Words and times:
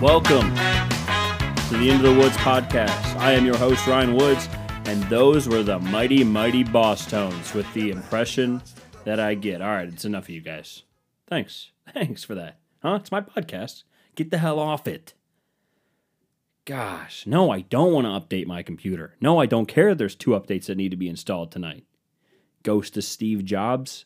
Welcome 0.00 0.54
to 0.54 1.76
the 1.76 1.90
Into 1.90 2.04
the 2.04 2.14
Woods 2.14 2.36
podcast. 2.36 3.16
I 3.16 3.32
am 3.32 3.44
your 3.44 3.56
host, 3.56 3.84
Ryan 3.84 4.14
Woods, 4.14 4.48
and 4.84 5.02
those 5.10 5.48
were 5.48 5.64
the 5.64 5.80
mighty, 5.80 6.22
mighty 6.22 6.62
Bosstones 6.62 7.52
with 7.52 7.66
the 7.74 7.90
impression 7.90 8.62
that 9.02 9.18
I 9.18 9.34
get. 9.34 9.60
All 9.60 9.66
right, 9.66 9.88
it's 9.88 10.04
enough 10.04 10.26
of 10.26 10.30
you 10.30 10.40
guys. 10.40 10.84
Thanks. 11.26 11.72
Thanks 11.92 12.22
for 12.22 12.36
that. 12.36 12.60
Huh? 12.80 13.00
It's 13.00 13.10
my 13.10 13.22
podcast. 13.22 13.82
Get 14.14 14.30
the 14.30 14.38
hell 14.38 14.60
off 14.60 14.86
it. 14.86 15.14
Gosh, 16.64 17.26
no, 17.26 17.50
I 17.50 17.62
don't 17.62 17.92
want 17.92 18.06
to 18.06 18.36
update 18.36 18.46
my 18.46 18.62
computer. 18.62 19.16
No, 19.20 19.40
I 19.40 19.46
don't 19.46 19.66
care 19.66 19.96
there's 19.96 20.14
two 20.14 20.30
updates 20.30 20.66
that 20.66 20.76
need 20.76 20.92
to 20.92 20.96
be 20.96 21.08
installed 21.08 21.50
tonight. 21.50 21.84
Ghost 22.62 22.96
of 22.96 23.02
Steve 23.02 23.44
Jobs. 23.44 24.04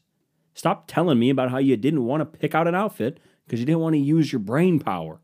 Stop 0.55 0.87
telling 0.87 1.19
me 1.19 1.29
about 1.29 1.51
how 1.51 1.59
you 1.59 1.77
didn't 1.77 2.07
want 2.07 2.23
to 2.23 2.39
pick 2.39 2.55
out 2.55 2.67
an 2.67 2.75
outfit 2.75 3.21
because 3.45 3.61
you 3.61 3.67
didn't 3.67 3.81
want 3.81 3.93
to 3.93 3.99
use 3.99 4.33
your 4.33 4.41
brain 4.41 4.79
power, 4.79 5.21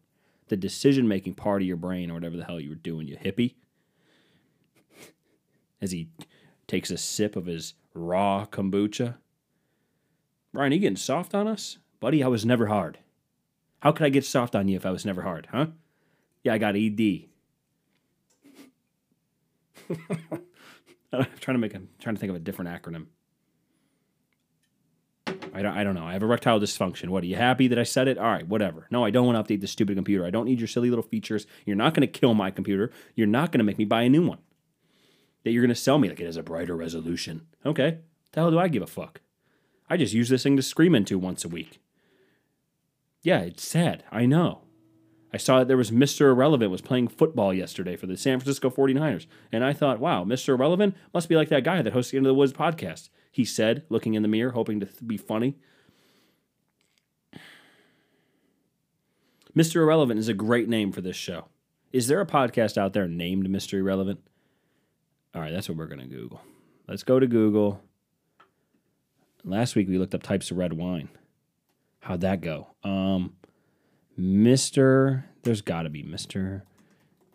the 0.49 0.57
decision 0.57 1.09
making 1.09 1.35
part 1.35 1.63
of 1.63 1.69
your 1.69 1.77
brain, 1.77 2.11
or 2.11 2.15
whatever 2.15 2.37
the 2.37 2.45
hell 2.45 2.61
you 2.61 2.71
were 2.71 2.75
doing, 2.75 3.07
you 3.07 3.17
hippie. 3.17 3.55
As 5.81 5.93
he 5.93 6.09
takes 6.67 6.91
a 6.91 6.99
sip 6.99 7.37
of 7.37 7.47
his 7.47 7.75
raw 7.95 8.47
kombucha. 8.47 9.17
Ryan, 10.53 10.73
you 10.73 10.79
getting 10.79 10.97
soft 10.97 11.35
on 11.35 11.47
us? 11.47 11.79
Buddy, 12.01 12.23
I 12.23 12.29
was 12.29 12.45
never 12.47 12.67
hard. 12.67 12.99
How 13.81 13.93
could 13.93 14.07
I 14.07 14.11
get 14.11 14.25
soft 14.25 14.55
on 14.55 14.69
you 14.69 14.77
if 14.77 14.87
I 14.87 14.91
was 14.91 15.05
never 15.05 15.23
hard, 15.23 15.49
huh? 15.53 15.67
Yeah, 16.43 16.55
I 16.55 16.59
got 16.59 16.77
ED. 16.77 17.27
I'm 21.13 21.27
trying 21.41 21.55
to 21.55 21.59
make 21.59 21.75
a, 21.75 21.81
trying 21.99 22.15
to 22.17 22.21
think 22.21 22.31
of 22.31 22.37
a 22.37 22.41
different 22.41 22.71
acronym. 22.71 23.07
I 25.55 25.63
don't, 25.63 25.77
I 25.77 25.85
don't 25.85 25.95
know. 25.95 26.05
I 26.05 26.13
have 26.13 26.23
erectile 26.23 26.61
dysfunction. 26.61 27.09
What, 27.09 27.23
are 27.23 27.27
you 27.27 27.37
happy 27.37 27.69
that 27.69 27.79
I 27.79 27.83
said 27.83 28.09
it? 28.09 28.19
All 28.19 28.31
right, 28.31 28.47
whatever. 28.47 28.87
No, 28.91 29.05
I 29.05 29.11
don't 29.11 29.27
want 29.27 29.47
to 29.47 29.55
update 29.55 29.61
this 29.61 29.71
stupid 29.71 29.97
computer. 29.97 30.25
I 30.25 30.31
don't 30.31 30.47
need 30.47 30.61
your 30.61 30.69
silly 30.69 30.91
little 30.91 31.03
features. 31.03 31.47
You're 31.65 31.77
not 31.77 31.95
going 31.95 32.07
to 32.07 32.21
kill 32.21 32.35
my 32.35 32.51
computer. 32.51 32.91
You're 33.15 33.27
not 33.27 33.53
going 33.53 33.59
to 33.59 33.65
make 33.65 33.79
me 33.79 33.85
buy 33.85 34.03
a 34.03 34.09
new 34.09 34.27
one. 34.27 34.39
That 35.45 35.53
you're 35.53 35.63
going 35.63 35.75
to 35.75 35.81
sell 35.81 35.99
me 35.99 36.09
like 36.09 36.21
it 36.21 36.27
has 36.27 36.37
a 36.37 36.43
brighter 36.43 36.77
resolution. 36.77 37.47
Okay. 37.65 37.99
The 38.33 38.41
hell 38.41 38.51
do 38.51 38.59
I 38.59 38.69
give 38.69 38.83
a 38.83 38.87
fuck? 38.87 39.21
I 39.89 39.97
just 39.97 40.15
use 40.15 40.29
this 40.29 40.43
thing 40.43 40.57
to 40.57 40.63
scream 40.63 40.95
into 40.95 41.19
once 41.19 41.45
a 41.45 41.49
week. 41.49 41.81
Yeah, 43.23 43.41
it's 43.41 43.67
sad. 43.67 44.05
I 44.13 44.27
know. 44.27 44.63
I 45.33 45.37
saw 45.37 45.59
that 45.59 45.69
there 45.69 45.77
was 45.77 45.91
Mr. 45.91 46.31
Irrelevant 46.31 46.71
was 46.71 46.81
playing 46.81 47.09
football 47.09 47.53
yesterday 47.53 47.97
for 47.97 48.07
the 48.07 48.17
San 48.17 48.39
Francisco 48.39 48.71
49ers. 48.71 49.27
And 49.53 49.63
I 49.63 49.73
thought, 49.73 50.01
wow, 50.01 50.25
Mr. 50.25 50.51
Irrelevant 50.51 50.97
must 51.13 51.29
be 51.29 51.37
like 51.37 51.49
that 51.51 51.65
guy 51.65 51.83
that 51.83 51.93
hosts 51.93 52.13
the 52.13 52.17
Into 52.17 52.29
the 52.29 52.35
Woods 52.35 52.53
podcast. 52.53 53.11
He 53.39 53.45
said, 53.45 53.85
looking 53.89 54.15
in 54.15 54.23
the 54.23 54.29
mirror, 54.29 54.51
hoping 54.51 54.81
to 54.81 54.87
th- 54.87 54.99
be 55.07 55.17
funny. 55.17 55.55
Mr. 59.57 59.77
Irrelevant 59.77 60.19
is 60.19 60.27
a 60.27 60.35
great 60.35 60.69
name 60.69 60.91
for 60.91 61.03
this 61.03 61.15
show. 61.15 61.45
Is 61.93 62.09
there 62.09 62.21
a 62.21 62.27
podcast 62.27 62.77
out 62.77 62.95
there 62.95 63.07
named 63.07 63.49
Mr. 63.49 63.75
Irrelevant? 63.75 64.19
All 65.37 65.41
right, 65.41 65.53
that's 65.53 65.69
what 65.69 65.79
we're 65.79 65.87
going 65.87 66.01
to 66.01 66.07
Google. 66.07 66.41
Let's 66.89 67.05
go 67.05 67.21
to 67.21 67.29
Google. 67.29 67.81
Last 69.45 69.77
week 69.77 69.89
we 69.89 69.99
looked 69.99 70.17
up 70.17 70.25
types 70.25 70.51
of 70.51 70.57
red 70.57 70.73
wine. 70.73 71.09
How'd 72.01 72.23
that 72.23 72.41
go? 72.41 72.67
Um, 72.83 73.35
Mr. 74.19 75.23
There's 75.45 75.63
got 75.63 75.83
to 75.83 75.91
be 75.91 76.03
Mr. 76.03 76.63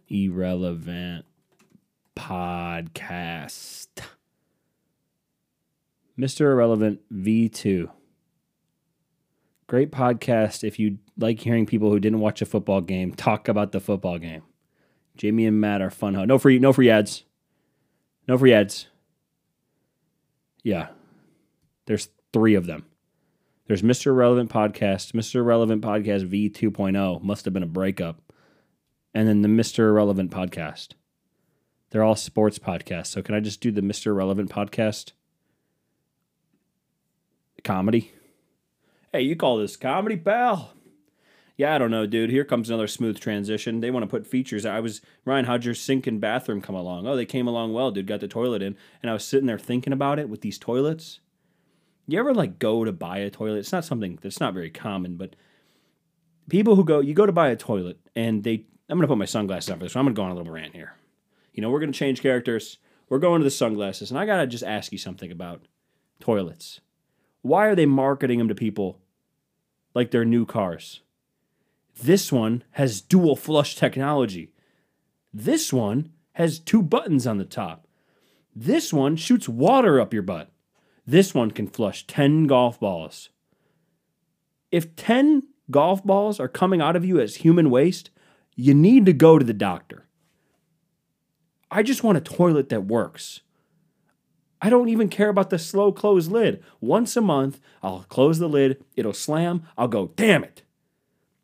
Irrelevant 0.09 1.23
podcast. 2.17 3.87
Mr. 6.17 6.41
Irrelevant 6.41 7.01
V2. 7.11 7.89
Great 9.67 9.91
podcast 9.91 10.63
if 10.63 10.77
you 10.77 10.99
like 11.17 11.39
hearing 11.39 11.65
people 11.65 11.89
who 11.89 11.99
didn't 11.99 12.19
watch 12.19 12.41
a 12.41 12.45
football 12.45 12.81
game 12.81 13.13
talk 13.13 13.47
about 13.47 13.71
the 13.71 13.79
football 13.79 14.19
game. 14.19 14.43
Jamie 15.15 15.45
and 15.45 15.59
Matt 15.59 15.81
are 15.81 15.89
fun. 15.89 16.13
No 16.27 16.37
free 16.37 16.59
no 16.59 16.73
free 16.73 16.89
ads. 16.89 17.23
No 18.27 18.37
free 18.37 18.53
ads. 18.53 18.87
Yeah. 20.63 20.87
There's 21.85 22.09
3 22.31 22.55
of 22.55 22.65
them. 22.65 22.85
There's 23.67 23.81
Mr. 23.81 24.07
Irrelevant 24.07 24.49
Podcast, 24.49 25.13
Mr. 25.13 25.35
Irrelevant 25.35 25.81
Podcast 25.81 26.27
V2.0, 26.29 27.21
must 27.21 27.45
have 27.45 27.53
been 27.53 27.63
a 27.63 27.67
breakup. 27.67 28.33
And 29.13 29.27
then 29.27 29.41
the 29.41 29.47
Mr. 29.47 29.79
Irrelevant 29.79 30.31
Podcast. 30.31 30.89
They're 31.89 32.03
all 32.03 32.15
sports 32.15 32.59
podcasts. 32.59 33.07
So 33.07 33.21
can 33.21 33.35
I 33.35 33.39
just 33.39 33.61
do 33.61 33.71
the 33.71 33.81
Mr. 33.81 34.07
Irrelevant 34.07 34.49
Podcast? 34.49 35.11
Comedy? 37.63 38.11
Hey, 39.11 39.21
you 39.21 39.35
call 39.35 39.57
this 39.57 39.77
comedy, 39.77 40.17
pal? 40.17 40.73
Yeah, 41.55 41.75
I 41.75 41.77
don't 41.77 41.91
know, 41.91 42.07
dude. 42.07 42.31
Here 42.31 42.43
comes 42.43 42.69
another 42.69 42.87
smooth 42.87 43.19
transition. 43.19 43.79
They 43.79 43.91
want 43.91 44.03
to 44.03 44.09
put 44.09 44.25
features. 44.25 44.65
I 44.65 44.79
was, 44.79 45.01
Ryan, 45.23 45.45
how'd 45.45 45.65
your 45.65 45.75
sink 45.75 46.07
and 46.07 46.19
bathroom 46.19 46.61
come 46.61 46.75
along? 46.75 47.05
Oh, 47.05 47.15
they 47.15 47.27
came 47.27 47.47
along 47.47 47.73
well, 47.73 47.91
dude. 47.91 48.07
Got 48.07 48.21
the 48.21 48.27
toilet 48.27 48.63
in. 48.63 48.75
And 49.01 49.09
I 49.09 49.13
was 49.13 49.23
sitting 49.23 49.45
there 49.45 49.59
thinking 49.59 49.93
about 49.93 50.17
it 50.17 50.29
with 50.29 50.41
these 50.41 50.57
toilets. 50.57 51.19
You 52.07 52.19
ever 52.19 52.33
like 52.33 52.59
go 52.59 52.83
to 52.83 52.91
buy 52.91 53.19
a 53.19 53.29
toilet? 53.29 53.59
It's 53.59 53.71
not 53.71 53.85
something 53.85 54.17
that's 54.21 54.39
not 54.39 54.55
very 54.55 54.71
common, 54.71 55.15
but 55.15 55.35
people 56.49 56.75
who 56.75 56.83
go, 56.83 56.99
you 56.99 57.13
go 57.13 57.27
to 57.27 57.31
buy 57.31 57.49
a 57.49 57.55
toilet 57.55 57.99
and 58.15 58.43
they, 58.43 58.65
I'm 58.89 58.99
to 58.99 59.07
put 59.07 59.17
my 59.17 59.25
sunglasses 59.25 59.69
on 59.69 59.77
for 59.77 59.85
this. 59.85 59.95
I'm 59.95 60.05
to 60.07 60.11
go 60.11 60.23
on 60.23 60.31
a 60.31 60.35
little 60.35 60.51
rant 60.51 60.75
here. 60.75 60.95
You 61.53 61.61
know, 61.61 61.69
we're 61.69 61.79
to 61.93 61.97
change 61.97 62.21
characters. 62.21 62.79
We're 63.09 63.19
going 63.19 63.41
to 63.41 63.45
the 63.45 63.51
sunglasses. 63.51 64.09
And 64.09 64.19
I 64.19 64.25
got 64.25 64.37
to 64.37 64.47
just 64.47 64.63
ask 64.63 64.91
you 64.91 64.97
something 64.97 65.31
about 65.31 65.67
toilets. 66.19 66.81
Why 67.43 67.67
are 67.67 67.75
they 67.75 67.85
marketing 67.85 68.39
them 68.39 68.47
to 68.47 68.55
people 68.55 68.99
like 69.93 70.09
they're 70.09 70.25
new 70.25 70.45
cars? 70.45 71.01
This 72.01 72.31
one 72.31 72.63
has 72.71 73.01
dual 73.01 73.35
flush 73.35 73.75
technology. 73.75 74.53
This 75.33 75.71
one 75.71 76.09
has 76.33 76.57
two 76.57 76.81
buttons 76.81 77.27
on 77.27 77.37
the 77.37 77.45
top. 77.45 77.85
This 78.55 78.93
one 78.93 79.17
shoots 79.17 79.49
water 79.49 79.99
up 79.99 80.13
your 80.13 80.23
butt. 80.23 80.51
This 81.05 81.33
one 81.33 81.51
can 81.51 81.67
flush 81.67 82.07
10 82.07 82.47
golf 82.47 82.79
balls. 82.79 83.29
If 84.71 84.95
10 84.95 85.43
golf 85.69 86.03
balls 86.03 86.39
are 86.39 86.47
coming 86.47 86.81
out 86.81 86.95
of 86.95 87.03
you 87.03 87.19
as 87.19 87.35
human 87.35 87.69
waste, 87.69 88.09
you 88.55 88.73
need 88.73 89.05
to 89.05 89.13
go 89.13 89.37
to 89.37 89.45
the 89.45 89.53
doctor. 89.53 90.07
I 91.69 91.83
just 91.83 92.03
want 92.03 92.17
a 92.17 92.21
toilet 92.21 92.69
that 92.69 92.85
works. 92.85 93.41
I 94.63 94.69
don't 94.69 94.87
even 94.87 95.09
care 95.09 95.27
about 95.27 95.49
the 95.49 95.59
slow 95.59 95.91
close 95.91 96.29
lid. 96.29 96.63
Once 96.79 97.17
a 97.17 97.21
month, 97.21 97.59
I'll 97.83 98.05
close 98.07 98.39
the 98.39 98.47
lid, 98.47 98.81
it'll 98.95 99.11
slam, 99.11 99.67
I'll 99.77 99.89
go, 99.89 100.13
damn 100.15 100.41
it, 100.41 100.61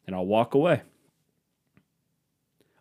and 0.07 0.15
I'll 0.15 0.25
walk 0.25 0.53
away. 0.53 0.83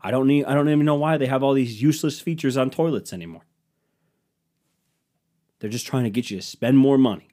I 0.01 0.13
don't 0.13 0.29
need 0.29 0.45
I 0.45 0.55
don't 0.55 0.69
even 0.69 0.87
know 0.87 0.95
why 0.95 1.17
they 1.17 1.27
have 1.27 1.43
all 1.43 1.55
these 1.55 1.83
useless 1.83 2.21
features 2.21 2.57
on 2.57 2.71
toilets 2.71 3.13
anymore. 3.13 3.43
They're 5.59 5.69
just 5.69 5.89
trying 5.89 6.05
to 6.05 6.11
get 6.11 6.31
you 6.31 6.37
to 6.37 6.47
spend 6.47 6.79
more 6.79 6.99
money. 6.99 7.31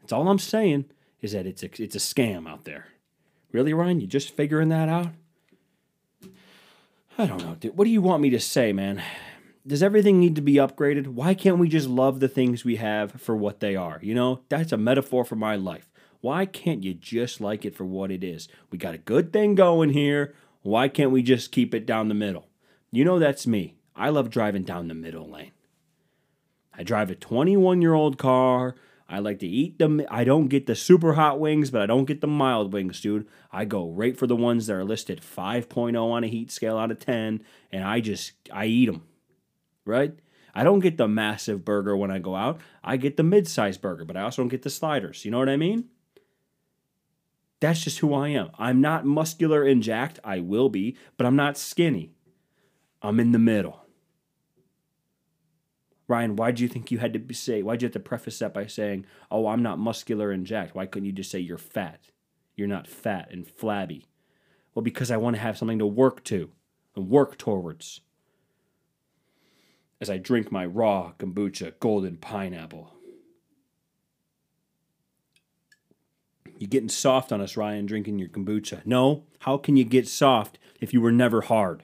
That's 0.00 0.12
all 0.12 0.28
I'm 0.28 0.38
saying 0.38 0.84
is 1.22 1.32
that 1.32 1.46
it's 1.46 1.62
a, 1.62 1.70
it's 1.82 1.96
a 1.96 1.98
scam 1.98 2.46
out 2.46 2.66
there. 2.66 2.88
Really, 3.50 3.72
Ryan? 3.72 4.02
You 4.02 4.06
just 4.06 4.36
figuring 4.36 4.68
that 4.68 4.90
out? 4.90 5.06
I 7.16 7.24
don't 7.24 7.42
know, 7.42 7.54
dude. 7.54 7.78
What 7.78 7.84
do 7.84 7.90
you 7.90 8.02
want 8.02 8.20
me 8.20 8.28
to 8.28 8.40
say, 8.40 8.74
man? 8.74 9.02
Does 9.66 9.82
everything 9.82 10.20
need 10.20 10.36
to 10.36 10.42
be 10.42 10.54
upgraded? 10.54 11.06
Why 11.06 11.32
can't 11.32 11.58
we 11.58 11.68
just 11.68 11.88
love 11.88 12.20
the 12.20 12.28
things 12.28 12.66
we 12.66 12.76
have 12.76 13.12
for 13.12 13.34
what 13.34 13.60
they 13.60 13.74
are? 13.74 13.98
You 14.02 14.14
know, 14.14 14.42
that's 14.50 14.72
a 14.72 14.76
metaphor 14.76 15.24
for 15.24 15.36
my 15.36 15.56
life. 15.56 15.90
Why 16.20 16.44
can't 16.44 16.82
you 16.82 16.92
just 16.92 17.40
like 17.40 17.64
it 17.64 17.74
for 17.74 17.86
what 17.86 18.10
it 18.10 18.22
is? 18.22 18.46
We 18.70 18.76
got 18.76 18.94
a 18.94 18.98
good 18.98 19.32
thing 19.32 19.54
going 19.54 19.90
here. 19.90 20.34
Why 20.60 20.88
can't 20.88 21.12
we 21.12 21.22
just 21.22 21.50
keep 21.50 21.74
it 21.74 21.86
down 21.86 22.08
the 22.08 22.14
middle? 22.14 22.48
You 22.90 23.06
know, 23.06 23.18
that's 23.18 23.46
me. 23.46 23.76
I 23.96 24.10
love 24.10 24.28
driving 24.28 24.64
down 24.64 24.88
the 24.88 24.94
middle 24.94 25.30
lane. 25.30 25.52
I 26.76 26.82
drive 26.82 27.10
a 27.10 27.14
21 27.14 27.80
year 27.80 27.94
old 27.94 28.18
car. 28.18 28.74
I 29.08 29.18
like 29.18 29.38
to 29.38 29.46
eat 29.46 29.78
them. 29.78 30.02
I 30.10 30.24
don't 30.24 30.48
get 30.48 30.66
the 30.66 30.74
super 30.74 31.14
hot 31.14 31.40
wings, 31.40 31.70
but 31.70 31.80
I 31.80 31.86
don't 31.86 32.06
get 32.06 32.20
the 32.20 32.26
mild 32.26 32.72
wings, 32.72 33.00
dude. 33.00 33.26
I 33.50 33.64
go 33.64 33.88
right 33.88 34.16
for 34.16 34.26
the 34.26 34.36
ones 34.36 34.66
that 34.66 34.74
are 34.74 34.84
listed 34.84 35.22
5.0 35.22 35.98
on 36.02 36.24
a 36.24 36.26
heat 36.26 36.50
scale 36.50 36.76
out 36.76 36.90
of 36.90 36.98
10, 36.98 37.42
and 37.70 37.84
I 37.84 38.00
just, 38.00 38.32
I 38.52 38.66
eat 38.66 38.86
them, 38.86 39.02
right? 39.84 40.14
I 40.54 40.62
don't 40.62 40.80
get 40.80 40.96
the 40.96 41.08
massive 41.08 41.64
burger 41.64 41.96
when 41.96 42.10
I 42.10 42.18
go 42.18 42.36
out. 42.36 42.60
I 42.82 42.96
get 42.96 43.16
the 43.16 43.22
mid 43.22 43.48
sized 43.48 43.80
burger, 43.80 44.04
but 44.04 44.16
I 44.16 44.22
also 44.22 44.42
don't 44.42 44.48
get 44.48 44.62
the 44.62 44.70
sliders. 44.70 45.24
You 45.24 45.30
know 45.30 45.38
what 45.38 45.48
I 45.48 45.56
mean? 45.56 45.86
That's 47.60 47.82
just 47.82 47.98
who 47.98 48.14
I 48.14 48.28
am. 48.28 48.50
I'm 48.58 48.80
not 48.80 49.06
muscular 49.06 49.64
and 49.64 49.82
jacked. 49.82 50.20
I 50.22 50.40
will 50.40 50.68
be, 50.68 50.96
but 51.16 51.26
I'm 51.26 51.36
not 51.36 51.56
skinny. 51.56 52.12
I'm 53.02 53.18
in 53.18 53.32
the 53.32 53.38
middle. 53.38 53.84
Ryan, 56.06 56.36
why 56.36 56.50
do 56.50 56.62
you 56.62 56.68
think 56.68 56.90
you 56.90 56.98
had 56.98 57.14
to 57.14 57.34
say, 57.34 57.62
why'd 57.62 57.80
you 57.80 57.86
have 57.86 57.94
to 57.94 58.00
preface 58.00 58.38
that 58.40 58.52
by 58.52 58.66
saying, 58.66 59.06
oh, 59.30 59.46
I'm 59.46 59.62
not 59.62 59.78
muscular 59.78 60.30
and 60.30 60.46
jacked? 60.46 60.74
Why 60.74 60.86
couldn't 60.86 61.06
you 61.06 61.12
just 61.12 61.30
say 61.30 61.38
you're 61.38 61.56
fat? 61.56 62.10
You're 62.54 62.68
not 62.68 62.86
fat 62.86 63.28
and 63.30 63.48
flabby. 63.48 64.06
Well, 64.74 64.82
because 64.82 65.10
I 65.10 65.16
want 65.16 65.36
to 65.36 65.42
have 65.42 65.56
something 65.56 65.78
to 65.78 65.86
work 65.86 66.22
to 66.24 66.50
and 66.94 67.08
work 67.08 67.38
towards. 67.38 68.02
As 70.00 70.10
I 70.10 70.18
drink 70.18 70.52
my 70.52 70.66
raw 70.66 71.12
kombucha 71.18 71.78
golden 71.80 72.16
pineapple. 72.16 72.92
You're 76.58 76.68
getting 76.68 76.88
soft 76.88 77.32
on 77.32 77.40
us, 77.40 77.56
Ryan, 77.56 77.86
drinking 77.86 78.18
your 78.18 78.28
kombucha. 78.28 78.84
No, 78.84 79.24
how 79.40 79.56
can 79.56 79.76
you 79.76 79.84
get 79.84 80.06
soft? 80.06 80.58
if 80.84 80.92
you 80.92 81.00
were 81.00 81.10
never 81.10 81.40
hard. 81.40 81.82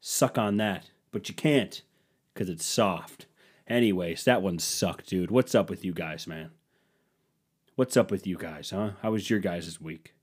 Suck 0.00 0.38
on 0.38 0.56
that, 0.56 0.90
but 1.12 1.28
you 1.28 1.34
can't 1.34 1.82
because 2.32 2.48
it's 2.48 2.64
soft. 2.64 3.26
Anyways, 3.66 4.24
that 4.24 4.40
one 4.40 4.58
sucked, 4.58 5.08
dude. 5.08 5.30
What's 5.30 5.54
up 5.54 5.68
with 5.68 5.84
you 5.84 5.92
guys, 5.92 6.26
man? 6.26 6.50
What's 7.74 7.96
up 7.96 8.10
with 8.10 8.26
you 8.26 8.38
guys, 8.38 8.70
huh? 8.70 8.92
How 9.02 9.10
was 9.10 9.28
your 9.28 9.38
guys' 9.38 9.80
week? 9.80 10.14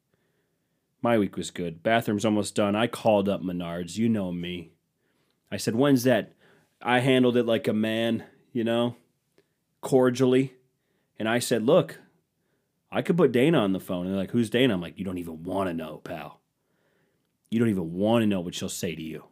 My 1.04 1.20
week 1.20 1.38
was 1.38 1.52
good. 1.52 1.84
Bathroom's 1.84 2.26
almost 2.26 2.56
done. 2.56 2.76
I 2.76 2.88
called 2.88 3.30
up 3.30 3.44
Menards. 3.44 3.98
You 3.98 4.10
know 4.10 4.32
me. 4.32 4.72
I 5.52 5.58
said, 5.58 5.76
when's 5.76 6.04
that? 6.04 6.34
I 6.82 7.00
handled 7.00 7.38
it 7.38 7.46
like 7.46 7.68
a 7.68 7.74
man, 7.74 8.24
you 8.52 8.64
know, 8.64 8.96
cordially. 9.82 10.56
And 11.18 11.30
I 11.30 11.40
said, 11.40 11.64
look, 11.64 12.00
I 12.92 13.02
could 13.02 13.18
put 13.18 13.32
Dana 13.32 13.60
on 13.60 13.74
the 13.74 13.80
phone. 13.80 14.06
And 14.06 14.14
they're 14.14 14.22
like, 14.22 14.32
who's 14.32 14.50
Dana? 14.50 14.74
I'm 14.74 14.82
like, 14.82 14.98
you 14.98 15.06
don't 15.06 15.18
even 15.18 15.44
want 15.44 15.70
to 15.70 15.74
know, 15.74 16.02
pal. 16.04 16.42
You 17.50 17.60
don't 17.60 17.70
even 17.70 17.94
want 17.94 18.24
to 18.24 18.28
know 18.28 18.42
what 18.42 18.56
she'll 18.56 18.70
say 18.70 18.96
to 18.96 19.02
you 19.02 19.26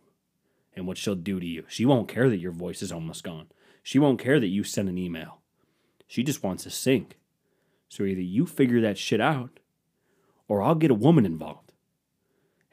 and 0.75 0.88
what 0.88 0.98
she'll 0.98 1.15
do 1.15 1.39
to 1.39 1.45
you. 1.45 1.65
She 1.68 1.86
won't 1.86 2.07
care 2.07 2.30
that 2.30 2.39
your 2.39 2.51
voice 2.51 2.81
is 2.81 2.92
almost 2.92 3.24
gone. 3.24 3.48
She 3.81 4.00
won't 4.00 4.19
care 4.19 4.39
that 4.39 4.48
you 4.48 4.63
sent 4.63 4.89
an 4.89 4.98
email. 4.98 5.42
She 6.07 6.24
just 6.24 6.44
wants 6.44 6.63
to 6.63 6.69
sink. 6.69 7.18
So 7.89 8.04
either 8.04 8.21
you 8.21 8.45
figure 8.45 8.81
that 8.81 8.98
shit 8.98 9.19
out 9.19 9.60
or 10.48 10.62
I'll 10.62 10.75
get 10.75 10.92
a 10.92 10.95
woman 10.95 11.25
involved. 11.25 11.74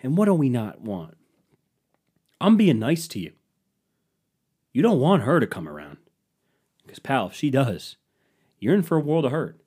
And 0.03 0.17
what 0.17 0.27
do 0.27 0.35
we 0.35 0.49
not 0.49 0.81
want? 0.81 1.17
I'm 2.41 2.57
being 2.57 2.79
nice 2.79 3.07
to 3.09 3.21
you. 3.21 3.33
You 4.73 4.83
don't 4.83 5.01
want 5.01 5.25
her 5.25 5.41
to 5.41 5.47
come 5.47 5.69
around. 5.69 5.99
Because, 6.83 6.99
pal, 6.99 7.29
if 7.29 7.35
she 7.35 7.51
does, 7.51 7.97
you're 8.59 8.75
in 8.75 8.83
for 8.83 8.97
a 8.97 9.01
world 9.01 9.25
of 9.25 9.33
hurt. 9.33 9.61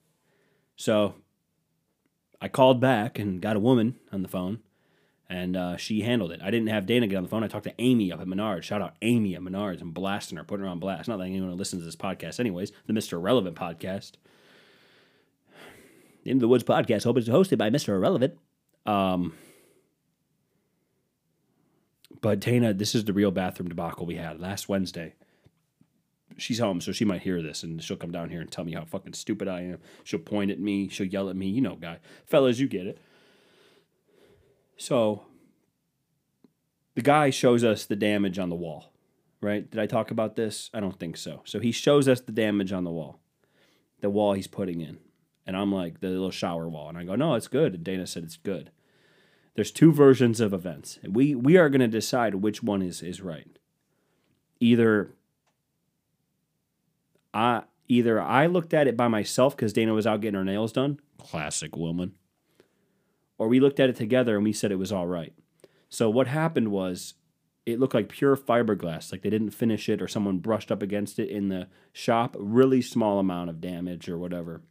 So 0.75 1.16
I 2.42 2.48
called 2.48 2.80
back 2.81 3.20
and 3.20 3.42
got 3.42 3.56
a 3.56 3.60
woman 3.60 3.96
on 4.12 4.22
the 4.22 4.28
phone 4.28 4.60
and 5.30 5.58
uh, 5.58 5.78
she 5.78 6.02
handled 6.02 6.31
it. 6.31 6.42
I 6.44 6.52
didn't 6.52 6.68
have 6.68 6.86
Dana 6.86 7.08
get 7.08 7.18
on 7.18 7.24
the 7.24 7.30
phone. 7.30 7.44
I 7.44 7.48
talked 7.48 7.64
to 7.64 7.74
Amy 7.80 8.12
up 8.12 8.22
at 8.22 8.28
Menards. 8.28 8.64
Shout 8.64 8.81
out 8.81 8.96
Amy 9.02 9.36
at 9.36 9.42
Menards 9.42 9.81
and 9.81 9.94
blasting 9.94 10.38
her, 10.38 10.44
putting 10.44 10.66
her 10.66 10.72
on 10.72 10.80
blast. 10.80 11.08
Not 11.08 11.18
that 11.18 11.25
anyone 11.25 11.58
listens 11.58 11.81
to 11.81 11.86
this 11.86 11.96
podcast, 11.96 12.40
anyways. 12.40 12.72
The 12.86 12.94
Mr. 12.94 13.14
Irrelevant 13.14 13.56
podcast. 13.56 14.14
The 16.24 16.31
Into 16.31 16.42
the 16.42 16.48
Woods 16.48 16.64
podcast, 16.64 17.04
hope 17.04 17.18
it's 17.18 17.28
hosted 17.28 17.58
by 17.58 17.70
Mr. 17.70 17.90
Irrelevant. 17.90 18.38
Um, 18.86 19.34
but 22.24 22.40
Dana, 22.40 22.74
this 22.74 22.96
is 22.96 23.04
the 23.04 23.12
real 23.12 23.31
bathroom 23.31 23.68
debacle 23.68 24.06
we 24.06 24.16
had 24.16 24.40
last 24.40 24.70
Wednesday. 24.70 25.14
She's 26.38 26.58
home, 26.58 26.80
so 26.80 26.94
she 26.94 27.04
might 27.04 27.24
hear 27.24 27.42
this, 27.42 27.64
and 27.64 27.84
she'll 27.84 27.98
come 27.98 28.14
down 28.14 28.30
here 28.30 28.40
and 28.40 28.50
tell 28.50 28.64
me 28.64 28.72
how 28.72 28.86
fucking 28.86 29.12
stupid 29.12 29.50
I 29.50 29.64
am. 29.64 29.80
She'll 30.06 30.22
point 30.22 30.50
at 30.50 30.58
me. 30.58 30.88
She'll 30.88 31.06
yell 31.06 31.30
at 31.30 31.36
me. 31.36 31.48
You 31.50 31.60
know, 31.60 31.75
guy, 31.75 32.00
fellas, 32.25 32.60
you 32.60 32.70
get 32.70 32.88
it. 32.88 32.98
So 34.78 35.25
the 36.96 37.02
guy 37.02 37.30
shows 37.30 37.62
us 37.62 37.86
the 37.86 37.98
damage 37.98 38.40
on 38.40 38.50
the 38.50 38.56
wall, 38.56 38.94
right? 39.42 39.70
Did 39.70 39.81
I 39.81 39.86
talk 39.86 40.10
about 40.10 40.38
this? 40.38 40.70
I 40.74 40.80
don't 40.80 40.98
think 40.98 41.18
so. 41.18 41.42
So 41.44 41.60
he 41.60 41.74
shows 41.74 42.08
us 42.08 42.22
the 42.22 42.31
damage 42.31 42.72
on 42.72 42.86
the 42.86 42.90
wall, 42.90 43.20
the 44.00 44.10
wall 44.10 44.31
he's 44.31 44.48
putting 44.48 44.80
in. 44.80 44.98
And 45.46 45.58
I'm 45.58 45.74
like, 45.74 46.00
the 46.00 46.08
little 46.08 46.31
shower 46.31 46.70
wall. 46.70 46.88
And 46.88 46.98
I 46.98 47.04
go, 47.04 47.16
no, 47.16 47.34
it's 47.36 47.50
good. 47.50 47.74
And 47.74 47.84
Dana 47.84 48.08
said 48.08 48.24
it's 48.24 48.38
good. 48.38 48.72
There's 49.55 49.71
two 49.71 49.91
versions 49.91 50.39
of 50.39 50.53
events. 50.53 51.00
We, 51.07 51.35
we 51.35 51.57
are 51.57 51.69
going 51.69 51.81
to 51.81 51.88
decide 51.88 52.35
which 52.35 52.63
one 52.63 52.81
is, 52.81 53.01
is 53.01 53.21
right. 53.21 53.59
Either 54.59 55.11
I 57.33 57.63
either 57.88 58.21
I 58.21 58.45
looked 58.45 58.73
at 58.73 58.88
it 58.88 58.95
by 58.95 59.07
myself 59.07 59.55
because 59.55 59.73
Dana 59.73 59.94
was 59.94 60.07
out 60.07 60.21
getting 60.21 60.38
her 60.38 60.45
nails 60.45 60.71
done. 60.71 61.00
Classic 61.17 61.75
woman 61.75 62.13
or 63.38 63.47
we 63.47 63.59
looked 63.59 63.79
at 63.79 63.89
it 63.89 63.95
together 63.97 64.35
and 64.35 64.44
we 64.44 64.53
said 64.53 64.71
it 64.71 64.77
was 64.77 64.91
all 64.91 65.07
right. 65.07 65.33
So 65.89 66.09
what 66.09 66.27
happened 66.27 66.69
was 66.69 67.15
it 67.65 67.79
looked 67.79 67.94
like 67.94 68.09
pure 68.09 68.35
fiberglass, 68.35 69.11
like 69.11 69.21
they 69.21 69.29
didn't 69.29 69.51
finish 69.51 69.89
it 69.89 70.01
or 70.01 70.07
someone 70.07 70.39
brushed 70.39 70.71
up 70.71 70.81
against 70.81 71.19
it 71.19 71.29
in 71.29 71.50
the 71.50 71.67
shop. 71.91 72.35
Really 72.39 72.81
small 72.81 73.19
amount 73.19 73.50
of 73.50 73.61
damage 73.61 74.09
or 74.09 74.17
whatever. 74.17 74.61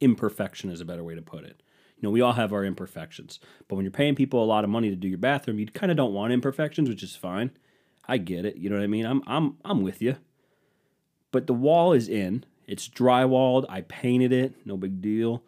Imperfection 0.00 0.70
is 0.70 0.80
a 0.80 0.84
better 0.84 1.04
way 1.04 1.14
to 1.14 1.22
put 1.22 1.44
it. 1.44 1.62
You 2.00 2.08
know, 2.08 2.10
we 2.10 2.22
all 2.22 2.32
have 2.32 2.52
our 2.52 2.64
imperfections, 2.64 3.40
but 3.68 3.76
when 3.76 3.84
you're 3.84 3.92
paying 3.92 4.14
people 4.14 4.42
a 4.42 4.46
lot 4.46 4.64
of 4.64 4.70
money 4.70 4.88
to 4.88 4.96
do 4.96 5.06
your 5.06 5.18
bathroom, 5.18 5.58
you 5.58 5.66
kind 5.66 5.90
of 5.90 5.98
don't 5.98 6.14
want 6.14 6.32
imperfections, 6.32 6.88
which 6.88 7.02
is 7.02 7.14
fine. 7.14 7.50
I 8.08 8.16
get 8.16 8.46
it. 8.46 8.56
You 8.56 8.70
know 8.70 8.76
what 8.76 8.82
I 8.82 8.88
mean? 8.88 9.04
I'm 9.04 9.22
I'm 9.26 9.56
I'm 9.64 9.82
with 9.82 10.00
you. 10.00 10.16
But 11.30 11.46
the 11.46 11.54
wall 11.54 11.92
is 11.92 12.08
in. 12.08 12.44
It's 12.66 12.88
drywalled. 12.88 13.66
I 13.68 13.82
painted 13.82 14.32
it. 14.32 14.54
No 14.64 14.76
big 14.76 15.02
deal. 15.02 15.42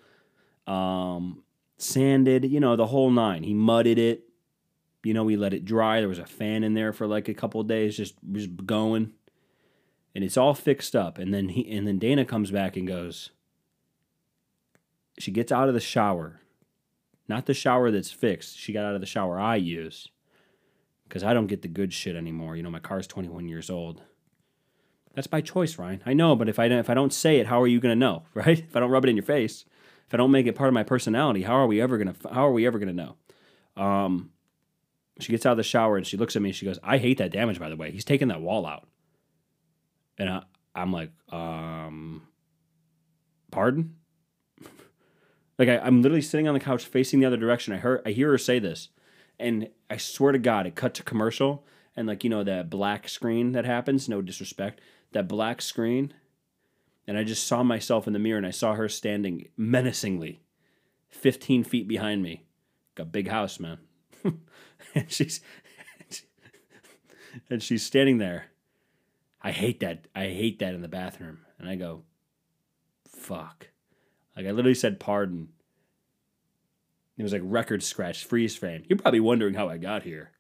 Um, 0.67 1.43
sanded, 1.79 2.45
you 2.45 2.61
know, 2.61 2.77
the 2.77 2.87
whole 2.87 3.11
nine. 3.11 3.43
He 3.43 3.55
mudded 3.55 3.99
it. 3.99 4.25
You 5.05 5.15
know, 5.15 5.25
we 5.25 5.37
let 5.37 5.55
it 5.55 5.65
dry. 5.65 6.01
There 6.01 6.09
was 6.09 6.19
a 6.19 6.27
fan 6.27 6.63
in 6.63 6.75
there 6.75 6.93
for 6.93 7.07
like 7.07 7.29
a 7.29 7.35
couple 7.35 7.63
days, 7.63 7.97
just 7.97 8.15
just 8.31 8.67
going, 8.67 9.13
and 10.15 10.23
it's 10.23 10.37
all 10.37 10.55
fixed 10.55 10.95
up. 10.95 11.19
And 11.19 11.33
then 11.33 11.49
he 11.49 11.69
and 11.75 11.87
then 11.87 11.99
Dana 11.99 12.25
comes 12.25 12.51
back 12.51 12.77
and 12.77 12.87
goes. 12.87 13.31
She 15.19 15.31
gets 15.31 15.53
out 15.53 15.69
of 15.69 15.75
the 15.75 15.81
shower, 15.81 16.41
not 17.29 17.47
the 17.47 17.55
shower 17.55 17.91
that's 17.91 18.11
fixed. 18.11 18.59
She 18.59 18.73
got 18.73 18.85
out 18.85 18.95
of 18.95 19.01
the 19.01 19.07
shower 19.07 19.39
I 19.39 19.57
use, 19.57 20.09
because 21.05 21.23
I 21.23 21.35
don't 21.35 21.47
get 21.47 21.63
the 21.63 21.69
good 21.69 21.93
shit 21.93 22.17
anymore. 22.17 22.57
You 22.57 22.63
know, 22.63 22.71
my 22.71 22.81
car's 22.81 23.07
twenty 23.07 23.29
one 23.29 23.49
years 23.49 23.71
old. 23.71 24.03
That's 25.15 25.27
by 25.27 25.43
choice, 25.43 25.79
Ryan. 25.79 26.03
I 26.07 26.15
know, 26.15 26.35
but 26.35 26.49
if 26.49 26.59
I 26.59 26.69
don't, 26.69 26.79
if 26.79 26.89
I 26.89 26.95
don't 26.95 27.13
say 27.13 27.39
it, 27.39 27.47
how 27.47 27.61
are 27.61 27.67
you 27.67 27.81
gonna 27.81 27.95
know, 27.95 28.25
right? 28.35 28.59
If 28.59 28.75
I 28.75 28.81
don't 28.81 28.91
rub 28.91 29.05
it 29.05 29.11
in 29.11 29.17
your 29.17 29.25
face 29.25 29.65
if 30.13 30.15
I 30.15 30.19
don't 30.19 30.31
make 30.31 30.47
it 30.47 30.55
part 30.55 30.69
of 30.69 30.75
my 30.75 30.83
personality, 30.83 31.41
how 31.41 31.55
are 31.55 31.67
we 31.67 31.81
ever 31.81 31.97
gonna 31.97 32.15
how 32.31 32.47
are 32.47 32.53
we 32.53 32.67
ever 32.67 32.79
gonna 32.79 32.93
know? 32.93 33.17
Um, 33.79 34.31
she 35.21 35.33
gets 35.33 35.47
out 35.47 35.53
of 35.53 35.57
the 35.57 35.63
shower 35.63 35.97
and 35.97 36.07
she 36.07 36.19
looks 36.19 36.37
at 36.37 36.43
me 36.43 36.51
and 36.51 36.57
she 36.57 36.67
goes, 36.67 36.79
"I 36.83 36.99
hate 36.99 37.17
that 37.17 37.33
damage. 37.33 37.59
By 37.59 37.71
the 37.71 37.77
way, 37.77 37.91
he's 37.91 38.05
taking 38.05 38.29
that 38.29 38.43
wall 38.43 38.67
out." 38.67 38.87
And 40.19 40.29
I, 40.29 40.43
I'm 40.75 40.93
like, 40.93 41.13
um, 41.31 42.29
pardon? 43.51 43.97
Like 45.59 45.69
I, 45.69 45.79
I'm 45.79 46.03
literally 46.03 46.23
sitting 46.23 46.49
on 46.49 46.55
the 46.55 46.61
couch 46.61 46.85
facing 46.85 47.21
the 47.21 47.27
other 47.27 47.37
direction. 47.37 47.75
I 47.75 47.79
heard 47.79 48.03
I 48.07 48.11
hear 48.11 48.31
her 48.31 48.39
say 48.39 48.59
this, 48.59 48.89
and 49.39 49.69
I 49.91 49.97
swear 49.97 50.33
to 50.33 50.39
God, 50.39 50.67
it 50.67 50.75
cut 50.75 50.95
to 50.95 51.03
commercial 51.03 51.65
and 51.97 52.07
like 52.09 52.25
you 52.25 52.31
know 52.31 52.45
that 52.45 52.71
black 52.71 53.09
screen 53.09 53.53
that 53.53 53.65
happens. 53.65 54.09
No 54.09 54.23
disrespect, 54.23 54.81
that 55.13 55.29
black 55.29 55.63
screen 55.63 56.15
and 57.07 57.19
I 57.19 57.25
just 57.25 57.47
saw 57.47 57.63
myself 57.63 58.07
in 58.07 58.13
the 58.13 58.19
mirror 58.19 58.39
and 58.39 58.47
I 58.47 58.51
saw 58.51 58.75
her 58.75 58.89
standing 58.89 59.49
menacingly 59.57 60.41
15 61.11 61.65
feet 61.65 61.89
behind 61.89 62.23
me. 62.23 62.45
Got 62.95 63.13
big 63.13 63.29
house, 63.29 63.59
man. 63.59 63.79
and 64.95 65.11
she's 65.11 65.41
and 67.51 67.63
she's 67.63 67.85
standing 67.85 68.19
there. 68.19 68.47
I 69.43 69.51
hate 69.51 69.81
that. 69.81 70.07
I 70.15 70.27
hate 70.27 70.61
that 70.61 70.75
in 70.75 70.83
the 70.83 70.89
bathroom. 70.89 71.41
And 71.59 71.69
I 71.69 71.75
go, 71.75 72.03
fuck. 73.09 73.69
Like 74.37 74.47
I 74.47 74.51
literally 74.51 74.75
said 74.75 75.01
pardon. 75.01 75.49
It 77.19 77.23
was 77.23 77.33
like 77.33 77.43
record 77.45 77.83
scratch, 77.83 78.25
freeze 78.25 78.57
frame. 78.57 78.85
You're 78.89 78.99
probably 78.99 79.21
wondering 79.21 79.55
how 79.55 79.69
I 79.69 79.79
got 79.79 80.03
here. 80.03 80.31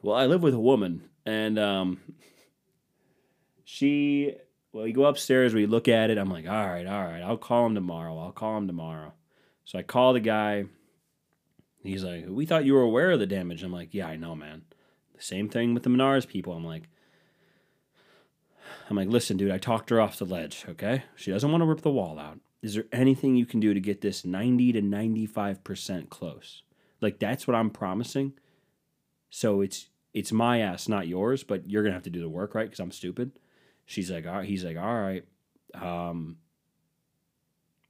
Well, 0.00 0.16
I 0.16 0.26
live 0.26 0.42
with 0.42 0.54
a 0.54 0.60
woman, 0.60 1.08
and 1.26 1.58
um, 1.58 2.00
she 3.64 4.36
well, 4.72 4.86
you 4.86 4.94
go 4.94 5.04
upstairs, 5.04 5.54
we 5.54 5.66
look 5.66 5.86
at 5.86 6.10
it. 6.10 6.18
I'm 6.18 6.30
like, 6.30 6.48
all 6.48 6.66
right, 6.66 6.86
all 6.86 7.04
right, 7.04 7.20
I'll 7.20 7.36
call 7.36 7.66
him 7.66 7.74
tomorrow. 7.74 8.18
I'll 8.18 8.32
call 8.32 8.56
him 8.56 8.66
tomorrow. 8.66 9.12
So 9.64 9.78
I 9.78 9.82
call 9.82 10.12
the 10.12 10.20
guy. 10.20 10.64
He's 11.82 12.04
like, 12.04 12.24
we 12.28 12.46
thought 12.46 12.64
you 12.64 12.74
were 12.74 12.82
aware 12.82 13.10
of 13.10 13.18
the 13.18 13.26
damage. 13.26 13.62
I'm 13.62 13.72
like, 13.72 13.92
yeah, 13.92 14.06
I 14.06 14.16
know, 14.16 14.34
man. 14.34 14.62
The 15.16 15.22
same 15.22 15.48
thing 15.48 15.74
with 15.74 15.82
the 15.82 15.90
Menards 15.90 16.26
people. 16.26 16.54
I'm 16.54 16.64
like, 16.64 16.88
I'm 18.88 18.96
like, 18.96 19.08
listen, 19.08 19.36
dude, 19.36 19.50
I 19.50 19.58
talked 19.58 19.90
her 19.90 20.00
off 20.00 20.18
the 20.18 20.24
ledge, 20.24 20.64
okay? 20.68 21.04
She 21.16 21.30
doesn't 21.30 21.50
want 21.50 21.60
to 21.60 21.66
rip 21.66 21.82
the 21.82 21.90
wall 21.90 22.18
out. 22.18 22.38
Is 22.62 22.74
there 22.74 22.86
anything 22.92 23.34
you 23.34 23.46
can 23.46 23.60
do 23.60 23.74
to 23.74 23.80
get 23.80 24.00
this 24.00 24.24
90 24.24 24.72
to 24.72 24.82
95% 24.82 26.08
close? 26.08 26.62
Like 27.00 27.18
that's 27.18 27.46
what 27.46 27.56
I'm 27.56 27.70
promising. 27.70 28.34
So 29.30 29.60
it's 29.60 29.88
it's 30.14 30.30
my 30.30 30.60
ass, 30.60 30.88
not 30.88 31.08
yours, 31.08 31.42
but 31.42 31.68
you're 31.68 31.82
gonna 31.82 31.94
have 31.94 32.04
to 32.04 32.10
do 32.10 32.20
the 32.20 32.28
work, 32.28 32.54
right? 32.54 32.66
Because 32.66 32.80
I'm 32.80 32.92
stupid. 32.92 33.32
She's 33.84 34.10
like, 34.10 34.26
all 34.26 34.34
right. 34.34 34.48
he's 34.48 34.64
like, 34.64 34.76
all 34.76 35.00
right, 35.00 35.24
um, 35.74 36.36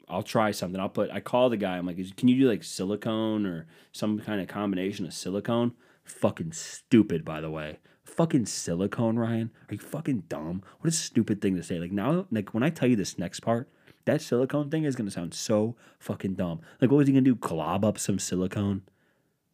I'll 0.09 0.23
try 0.23 0.51
something. 0.51 0.81
I'll 0.81 0.89
put. 0.89 1.11
I 1.11 1.21
call 1.21 1.51
the 1.51 1.57
guy. 1.57 1.77
I'm 1.77 1.87
like, 1.87 2.17
can 2.17 2.29
you 2.29 2.41
do 2.41 2.49
like 2.49 2.65
silicone 2.65 3.47
or 3.47 3.67
some 3.93 4.19
kind 4.21 4.41
of 4.41 4.49
combination 4.49 5.07
of 5.07 5.15
silicone? 5.15 5.73
Fucking 6.05 6.53
stupid, 6.53 7.25
by 7.25 7.41
the 7.41 7.51
way. 7.51 7.79
Fucking 8.05 8.47
silicone, 8.47 9.19
Ryan. 9.19 9.51
Are 9.69 9.75
you 9.75 9.81
fucking 9.81 10.25
dumb? 10.29 10.63
What 10.81 10.93
a 10.93 10.97
stupid 10.97 11.41
thing 11.41 11.57
to 11.57 11.63
say. 11.63 11.79
Like 11.79 11.93
now, 11.93 12.27
like 12.31 12.53
when 12.53 12.63
I 12.63 12.71
tell 12.71 12.89
you 12.89 12.97
this 12.97 13.19
next 13.19 13.41
part, 13.41 13.71
that 14.05 14.23
silicone 14.23 14.71
thing 14.71 14.85
is 14.85 14.97
gonna 14.97 15.11
sound 15.11 15.35
so 15.35 15.77
fucking 15.99 16.35
dumb. 16.35 16.61
Like, 16.81 16.91
what 16.91 16.99
was 16.99 17.07
he 17.07 17.13
gonna 17.13 17.23
do? 17.23 17.35
Glob 17.35 17.85
up 17.85 17.99
some 17.99 18.19
silicone? 18.19 18.83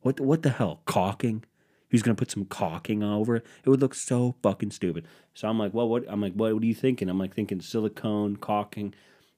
What? 0.01 0.21
What 0.21 0.43
the 0.43 0.51
hell? 0.51 0.83
Caulking? 0.85 1.45
He's 1.89 2.03
gonna 2.03 2.15
put 2.15 2.31
some 2.31 2.45
caulking 2.45 3.03
over 3.03 3.37
it. 3.37 3.47
It 3.65 3.71
would 3.71 3.81
look 3.81 3.95
so 3.95 4.35
fucking 4.43 4.73
stupid. 4.73 5.07
So 5.35 5.49
I'm 5.49 5.59
like, 5.59 5.75
well, 5.75 5.89
what? 5.89 6.05
I'm 6.09 6.21
like, 6.21 6.35
what, 6.35 6.55
what 6.55 6.63
are 6.63 6.67
you 6.67 6.75
thinking? 6.75 7.09
I'm 7.09 7.19
like 7.19 7.35
thinking 7.35 7.61
silicone 7.61 8.37
caulking, 8.37 8.95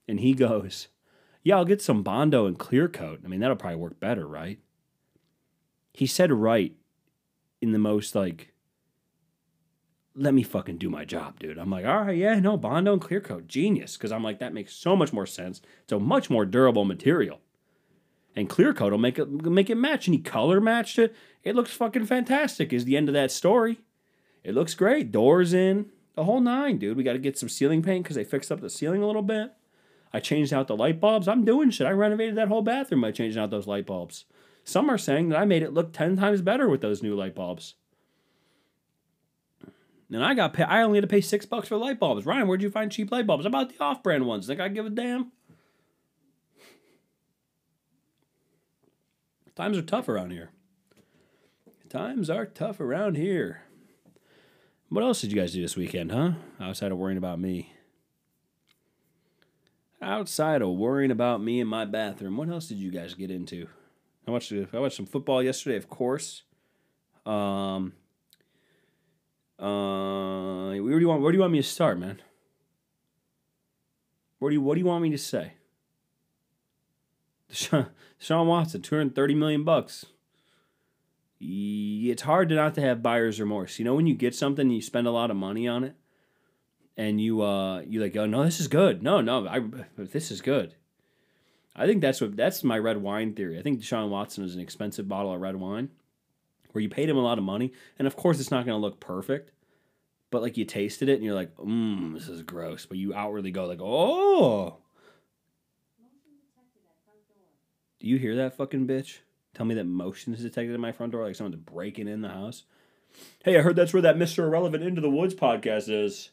and 0.08 0.20
he 0.20 0.34
goes, 0.46 0.88
yeah, 1.42 1.56
I'll 1.56 1.64
get 1.64 1.82
some 1.82 2.02
bondo 2.02 2.46
and 2.46 2.58
clear 2.58 2.88
coat. 2.88 3.20
I 3.24 3.28
mean, 3.28 3.40
that'll 3.40 3.56
probably 3.56 3.76
work 3.76 4.00
better, 4.00 4.26
right? 4.26 4.58
he 5.92 6.06
said 6.06 6.32
right 6.32 6.74
in 7.60 7.72
the 7.72 7.78
most 7.78 8.14
like 8.14 8.49
let 10.14 10.34
me 10.34 10.42
fucking 10.42 10.78
do 10.78 10.90
my 10.90 11.04
job, 11.04 11.38
dude. 11.38 11.58
I'm 11.58 11.70
like, 11.70 11.86
all 11.86 12.02
right, 12.02 12.16
yeah, 12.16 12.38
no, 12.38 12.56
Bondo 12.56 12.92
and 12.92 13.02
clear 13.02 13.20
coat, 13.20 13.46
genius. 13.46 13.96
Because 13.96 14.12
I'm 14.12 14.24
like, 14.24 14.38
that 14.40 14.54
makes 14.54 14.74
so 14.74 14.96
much 14.96 15.12
more 15.12 15.26
sense. 15.26 15.60
It's 15.82 15.92
a 15.92 15.98
much 15.98 16.28
more 16.28 16.44
durable 16.44 16.84
material. 16.84 17.40
And 18.34 18.48
clear 18.48 18.72
coat 18.72 18.92
will 18.92 18.98
make 18.98 19.18
it 19.18 19.28
make 19.28 19.70
it 19.70 19.76
match. 19.76 20.06
And 20.06 20.14
he 20.14 20.20
color 20.20 20.60
matched 20.60 20.98
it. 20.98 21.14
It 21.42 21.54
looks 21.54 21.72
fucking 21.72 22.06
fantastic. 22.06 22.72
Is 22.72 22.84
the 22.84 22.96
end 22.96 23.08
of 23.08 23.14
that 23.14 23.30
story. 23.30 23.80
It 24.42 24.54
looks 24.54 24.74
great. 24.74 25.12
Doors 25.12 25.52
in, 25.52 25.90
the 26.14 26.24
whole 26.24 26.40
nine, 26.40 26.78
dude. 26.78 26.96
We 26.96 27.02
got 27.02 27.12
to 27.12 27.18
get 27.18 27.38
some 27.38 27.48
ceiling 27.48 27.82
paint 27.82 28.04
because 28.04 28.16
they 28.16 28.24
fixed 28.24 28.50
up 28.50 28.60
the 28.60 28.70
ceiling 28.70 29.02
a 29.02 29.06
little 29.06 29.22
bit. 29.22 29.52
I 30.12 30.20
changed 30.20 30.52
out 30.52 30.66
the 30.66 30.76
light 30.76 31.00
bulbs. 31.00 31.28
I'm 31.28 31.44
doing 31.44 31.70
shit. 31.70 31.86
I 31.86 31.92
renovated 31.92 32.36
that 32.36 32.48
whole 32.48 32.62
bathroom 32.62 33.02
by 33.02 33.12
changing 33.12 33.40
out 33.40 33.50
those 33.50 33.66
light 33.66 33.86
bulbs. 33.86 34.24
Some 34.64 34.90
are 34.90 34.98
saying 34.98 35.28
that 35.28 35.38
I 35.38 35.44
made 35.44 35.62
it 35.62 35.72
look 35.72 35.92
10 35.92 36.16
times 36.16 36.42
better 36.42 36.68
with 36.68 36.80
those 36.80 37.02
new 37.02 37.14
light 37.14 37.34
bulbs. 37.34 37.74
And 40.12 40.24
I 40.24 40.34
got 40.34 40.54
pay, 40.54 40.64
I 40.64 40.82
only 40.82 40.98
had 40.98 41.02
to 41.02 41.08
pay 41.08 41.20
six 41.20 41.46
bucks 41.46 41.68
for 41.68 41.76
light 41.76 42.00
bulbs. 42.00 42.26
Ryan, 42.26 42.48
where'd 42.48 42.62
you 42.62 42.70
find 42.70 42.90
cheap 42.90 43.12
light 43.12 43.26
bulbs? 43.26 43.46
About 43.46 43.68
the 43.68 43.82
off-brand 43.82 44.26
ones? 44.26 44.46
Think 44.46 44.60
I 44.60 44.68
give 44.68 44.86
a 44.86 44.90
damn? 44.90 45.30
Times 49.54 49.78
are 49.78 49.82
tough 49.82 50.08
around 50.08 50.30
here. 50.30 50.50
Times 51.88 52.30
are 52.30 52.46
tough 52.46 52.80
around 52.80 53.16
here. 53.16 53.62
What 54.88 55.04
else 55.04 55.20
did 55.20 55.30
you 55.30 55.40
guys 55.40 55.52
do 55.52 55.62
this 55.62 55.76
weekend, 55.76 56.10
huh? 56.10 56.32
Outside 56.60 56.90
of 56.90 56.98
worrying 56.98 57.18
about 57.18 57.38
me. 57.38 57.72
Outside 60.02 60.62
of 60.62 60.70
worrying 60.70 61.10
about 61.10 61.42
me 61.42 61.60
in 61.60 61.68
my 61.68 61.84
bathroom, 61.84 62.36
what 62.36 62.48
else 62.48 62.66
did 62.68 62.78
you 62.78 62.90
guys 62.90 63.14
get 63.14 63.30
into? 63.30 63.68
I 64.26 64.30
watched 64.30 64.52
I 64.52 64.78
watched 64.78 64.96
some 64.96 65.06
football 65.06 65.42
yesterday, 65.42 65.76
of 65.76 65.88
course. 65.88 66.42
Um, 67.26 67.92
uh, 69.60 70.70
where 70.70 70.94
do 70.94 71.00
you 71.00 71.08
want 71.08 71.20
where 71.20 71.32
do 71.32 71.36
you 71.36 71.42
want 71.42 71.52
me 71.52 71.60
to 71.60 71.68
start, 71.68 71.98
man? 71.98 72.22
Where 74.38 74.50
do 74.50 74.54
you 74.54 74.62
what 74.62 74.74
do 74.74 74.80
you 74.80 74.86
want 74.86 75.02
me 75.02 75.10
to 75.10 75.18
say? 75.18 75.52
Deshaun 77.50 78.46
Watson, 78.46 78.80
two 78.80 78.96
hundred 78.96 79.14
thirty 79.14 79.34
million 79.34 79.64
bucks. 79.64 80.06
It's 81.40 82.22
hard 82.22 82.48
to 82.50 82.54
not 82.54 82.74
to 82.74 82.80
have 82.80 83.02
buyer's 83.02 83.40
remorse. 83.40 83.78
You 83.78 83.84
know 83.84 83.94
when 83.94 84.06
you 84.06 84.14
get 84.14 84.34
something, 84.34 84.66
and 84.66 84.74
you 84.74 84.82
spend 84.82 85.06
a 85.06 85.10
lot 85.10 85.30
of 85.30 85.36
money 85.36 85.68
on 85.68 85.84
it, 85.84 85.94
and 86.96 87.20
you 87.20 87.42
uh 87.42 87.80
you 87.80 88.00
like 88.00 88.16
oh 88.16 88.26
no 88.26 88.44
this 88.44 88.60
is 88.60 88.68
good 88.68 89.02
no 89.02 89.20
no 89.20 89.46
I 89.46 89.60
this 89.96 90.30
is 90.30 90.40
good. 90.40 90.74
I 91.76 91.86
think 91.86 92.00
that's 92.00 92.20
what 92.20 92.34
that's 92.34 92.64
my 92.64 92.78
red 92.78 92.96
wine 92.96 93.34
theory. 93.34 93.58
I 93.58 93.62
think 93.62 93.80
Deshaun 93.80 94.08
Watson 94.08 94.44
is 94.44 94.54
an 94.54 94.60
expensive 94.60 95.06
bottle 95.06 95.34
of 95.34 95.40
red 95.40 95.56
wine 95.56 95.90
where 96.72 96.82
you 96.82 96.88
paid 96.88 97.08
him 97.08 97.16
a 97.16 97.22
lot 97.22 97.38
of 97.38 97.44
money, 97.44 97.72
and 97.98 98.06
of 98.06 98.16
course 98.16 98.40
it's 98.40 98.50
not 98.50 98.64
going 98.66 98.76
to 98.76 98.84
look 98.84 99.00
perfect, 99.00 99.52
but 100.30 100.42
like 100.42 100.56
you 100.56 100.64
tasted 100.64 101.08
it 101.08 101.14
and 101.14 101.24
you're 101.24 101.34
like, 101.34 101.54
mmm, 101.56 102.14
this 102.14 102.28
is 102.28 102.42
gross, 102.42 102.86
but 102.86 102.98
you 102.98 103.14
outwardly 103.14 103.50
go 103.50 103.66
like, 103.66 103.80
oh. 103.80 104.78
Do 107.98 108.06
you 108.06 108.16
hear 108.16 108.36
that 108.36 108.56
fucking 108.56 108.86
bitch? 108.86 109.18
Tell 109.54 109.66
me 109.66 109.74
that 109.74 109.84
motion 109.84 110.32
is 110.32 110.42
detected 110.42 110.72
at 110.72 110.80
my 110.80 110.92
front 110.92 111.12
door, 111.12 111.24
like 111.24 111.34
someone's 111.34 111.56
breaking 111.56 112.08
in 112.08 112.22
the 112.22 112.28
house. 112.28 112.64
Hey, 113.44 113.58
I 113.58 113.62
heard 113.62 113.76
that's 113.76 113.92
where 113.92 114.02
that 114.02 114.16
Mr. 114.16 114.44
Irrelevant 114.44 114.84
Into 114.84 115.00
the 115.00 115.10
Woods 115.10 115.34
podcast 115.34 115.88
is. 115.88 116.30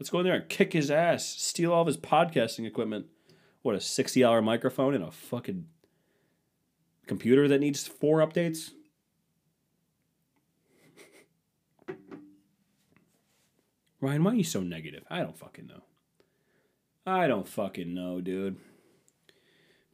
Let's 0.00 0.10
go 0.10 0.18
in 0.18 0.24
there 0.24 0.34
and 0.34 0.48
kick 0.48 0.72
his 0.72 0.90
ass, 0.90 1.24
steal 1.24 1.72
all 1.72 1.82
of 1.82 1.86
his 1.86 1.96
podcasting 1.96 2.66
equipment. 2.66 3.06
What, 3.60 3.76
a 3.76 3.78
$60 3.78 4.42
microphone 4.42 4.94
and 4.94 5.04
a 5.04 5.12
fucking 5.12 5.66
computer 7.06 7.46
that 7.46 7.60
needs 7.60 7.86
four 7.86 8.18
updates? 8.18 8.72
Ryan, 14.02 14.24
why 14.24 14.32
are 14.32 14.34
you 14.34 14.44
so 14.44 14.60
negative? 14.60 15.04
I 15.08 15.20
don't 15.20 15.38
fucking 15.38 15.68
know. 15.68 15.84
I 17.06 17.28
don't 17.28 17.46
fucking 17.46 17.94
know, 17.94 18.20
dude. 18.20 18.58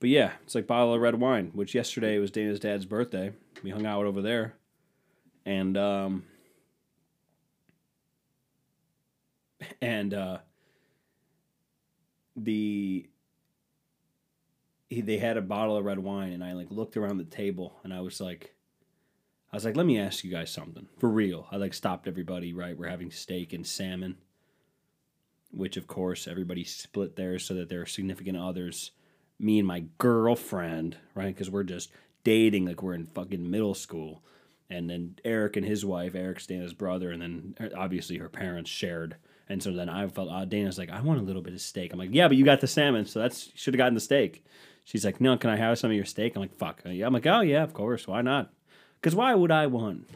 But 0.01 0.09
yeah, 0.09 0.33
it's 0.45 0.55
like 0.55 0.67
bottle 0.67 0.95
of 0.95 1.01
red 1.01 1.17
wine, 1.17 1.51
which 1.53 1.75
yesterday 1.75 2.19
was 2.19 2.31
Dana's 2.31 2.59
dad's 2.59 2.87
birthday. 2.87 3.33
We 3.63 3.71
hung 3.71 3.85
out 3.85 4.07
over 4.07 4.23
there. 4.23 4.55
And 5.45 5.77
um 5.77 6.25
and 9.83 10.15
uh 10.15 10.39
the 12.35 13.11
he, 14.89 15.01
they 15.03 15.19
had 15.19 15.37
a 15.37 15.43
bottle 15.43 15.77
of 15.77 15.85
red 15.85 15.99
wine 15.99 16.33
and 16.33 16.43
I 16.43 16.55
like 16.55 16.71
looked 16.71 16.97
around 16.97 17.19
the 17.19 17.25
table 17.25 17.75
and 17.85 17.93
I 17.93 18.01
was 18.01 18.23
like 18.23 18.55
I 19.53 19.57
was 19.57 19.65
like, 19.65 19.77
let 19.77 19.87
me 19.87 19.99
ask 19.99 20.25
you 20.25 20.31
guys 20.31 20.51
something 20.51 20.89
for 20.99 21.09
real. 21.09 21.47
I 21.51 21.57
like 21.57 21.73
stopped 21.73 22.07
everybody, 22.07 22.53
right? 22.53 22.77
We're 22.77 22.89
having 22.89 23.11
steak 23.11 23.53
and 23.53 23.67
salmon, 23.67 24.19
which 25.51 25.77
of 25.77 25.87
course 25.87 26.29
everybody 26.29 26.65
split 26.65 27.17
theirs 27.17 27.45
so 27.45 27.55
that 27.55 27.69
their 27.71 27.87
significant 27.87 28.37
others, 28.37 28.91
me 29.39 29.59
and 29.59 29.67
my 29.67 29.85
girlfriend, 29.97 30.99
right? 31.15 31.35
Because 31.35 31.51
we're 31.51 31.63
just 31.63 31.91
dating 32.25 32.67
like 32.67 32.83
we're 32.83 32.95
in 32.95 33.07
fucking 33.07 33.51
middle 33.51 33.75
school. 33.75 34.23
And 34.69 34.91
then 34.91 35.17
Eric 35.25 35.57
and 35.57 35.65
his 35.65 35.83
wife, 35.83 36.15
Eric's 36.15 36.47
Dana's 36.47 36.75
brother, 36.75 37.11
and 37.11 37.23
then 37.23 37.71
obviously 37.75 38.19
her 38.19 38.29
parents 38.29 38.69
shared. 38.69 39.17
And 39.49 39.63
so 39.63 39.73
then 39.73 39.89
I 39.89 40.07
felt, 40.09 40.31
uh, 40.31 40.45
Dana's 40.45 40.77
like, 40.77 40.91
I 40.91 41.01
want 41.01 41.21
a 41.21 41.23
little 41.23 41.41
bit 41.41 41.55
of 41.55 41.63
steak. 41.63 41.95
I'm 41.95 41.99
like, 41.99 42.11
yeah, 42.13 42.29
but 42.29 42.37
you 42.37 42.45
got 42.45 42.61
the 42.61 42.67
salmon, 42.67 43.07
so 43.07 43.19
that's 43.19 43.47
you 43.47 43.53
should 43.55 43.73
have 43.73 43.79
gotten 43.79 43.95
the 43.95 44.01
steak. 44.01 44.45
She's 44.85 45.07
like, 45.07 45.23
no, 45.23 45.39
can 45.39 45.49
I 45.49 45.57
have 45.57 45.79
some 45.79 45.91
of 45.91 45.97
your 45.97 46.05
steak? 46.05 46.37
I'm 46.37 46.43
like, 46.43 46.55
fuck. 46.55 46.83
I'm 46.85 47.15
like, 47.15 47.27
oh 47.27 47.41
yeah, 47.41 47.63
of 47.63 47.73
course, 47.73 48.07
why 48.07 48.21
not? 48.21 48.53
Because 49.01 49.15
why 49.15 49.35
would 49.35 49.51
I 49.51 49.67
want? 49.67 50.09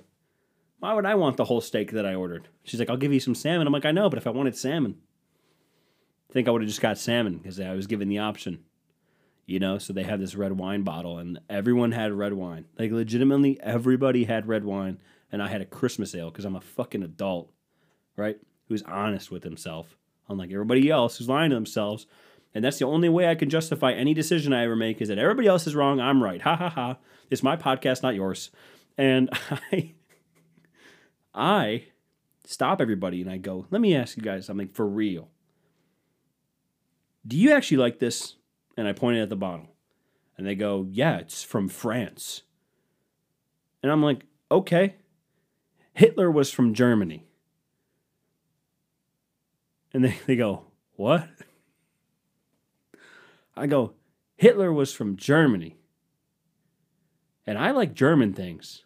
Why 0.81 0.95
would 0.95 1.07
I 1.07 1.15
want 1.15 1.37
the 1.37 1.45
whole 1.45 1.61
steak 1.61 1.93
that 1.93 2.05
I 2.05 2.15
ordered? 2.15 2.49
She's 2.65 2.81
like, 2.81 2.91
I'll 2.91 2.97
give 2.97 3.12
you 3.12 3.21
some 3.21 3.37
salmon. 3.37 3.67
I'm 3.67 3.73
like, 3.73 3.85
I 3.85 3.93
know, 3.93 4.11
but 4.11 4.19
if 4.19 4.27
I 4.27 4.31
wanted 4.31 4.57
salmon, 4.57 4.97
I 6.29 6.33
think 6.33 6.49
I 6.49 6.51
would 6.51 6.62
have 6.62 6.69
just 6.69 6.81
got 6.81 6.99
salmon 6.99 7.39
because 7.39 7.61
I 7.61 7.75
was 7.75 7.87
given 7.87 8.09
the 8.09 8.19
option. 8.19 8.65
You 9.47 9.59
know, 9.59 9.79
so 9.79 9.93
they 9.93 10.05
had 10.05 10.21
this 10.21 10.35
red 10.35 10.53
wine 10.53 10.83
bottle, 10.83 11.19
and 11.19 11.41
everyone 11.51 11.93
had 11.93 12.12
red 12.12 12.33
wine. 12.33 12.65
Like, 12.79 12.93
legitimately, 12.93 13.61
everybody 13.61 14.25
had 14.25 14.47
red 14.47 14.65
wine, 14.65 14.99
and 15.31 15.43
I 15.43 15.49
had 15.49 15.61
a 15.61 15.67
Christmas 15.67 16.15
ale 16.15 16.31
because 16.31 16.45
I'm 16.45 16.57
a 16.57 16.61
fucking 16.61 17.03
adult, 17.03 17.51
right? 18.17 18.39
Who's 18.69 18.83
honest 18.83 19.31
with 19.31 19.43
himself, 19.43 19.97
unlike 20.29 20.53
everybody 20.53 20.89
else 20.91 21.19
who's 21.19 21.29
lying 21.29 21.51
to 21.51 21.57
themselves. 21.57 22.07
And 22.55 22.65
that's 22.65 22.79
the 22.79 22.87
only 22.87 23.09
way 23.09 23.29
I 23.29 23.35
can 23.35 23.51
justify 23.51 23.93
any 23.93 24.15
decision 24.15 24.53
I 24.53 24.65
ever 24.65 24.77
make 24.77 25.01
is 25.01 25.09
that 25.09 25.19
everybody 25.19 25.49
else 25.49 25.67
is 25.67 25.75
wrong, 25.75 26.01
I'm 26.01 26.23
right. 26.23 26.41
Ha 26.43 26.57
ha 26.57 26.69
ha. 26.69 26.97
It's 27.31 27.43
my 27.43 27.57
podcast, 27.57 28.03
not 28.03 28.15
yours. 28.15 28.51
And 28.97 29.31
I 29.73 29.95
I 31.35 31.85
stop 32.45 32.81
everybody 32.81 33.23
and 33.23 33.31
I 33.31 33.39
go, 33.39 33.67
let 33.71 33.81
me 33.81 33.97
ask 33.97 34.17
you 34.17 34.23
guys 34.23 34.47
something 34.47 34.69
for 34.69 34.87
real. 34.87 35.29
Do 37.27 37.37
you 37.37 37.53
actually 37.53 37.79
like 37.79 37.99
this? 37.99 38.37
And 38.77 38.89
I 38.89 38.93
pointed 38.93 39.23
at 39.23 39.29
the 39.29 39.37
bottle. 39.37 39.69
And 40.37 40.47
they 40.47 40.55
go, 40.55 40.87
yeah, 40.91 41.19
it's 41.19 41.43
from 41.43 41.69
France. 41.69 42.43
And 43.83 43.93
I'm 43.93 44.03
like, 44.03 44.25
okay. 44.51 44.97
Hitler 45.95 46.31
was 46.31 46.51
from 46.51 46.75
Germany. 46.75 47.27
And 49.93 50.05
they, 50.05 50.19
they 50.27 50.37
go, 50.37 50.65
what? 50.97 51.29
I 53.55 53.67
go, 53.67 53.93
Hitler 54.37 54.73
was 54.73 54.93
from 54.93 55.17
Germany. 55.17 55.77
And 57.47 57.59
I 57.59 57.71
like 57.73 57.95
German 57.95 58.33
things. 58.33 58.85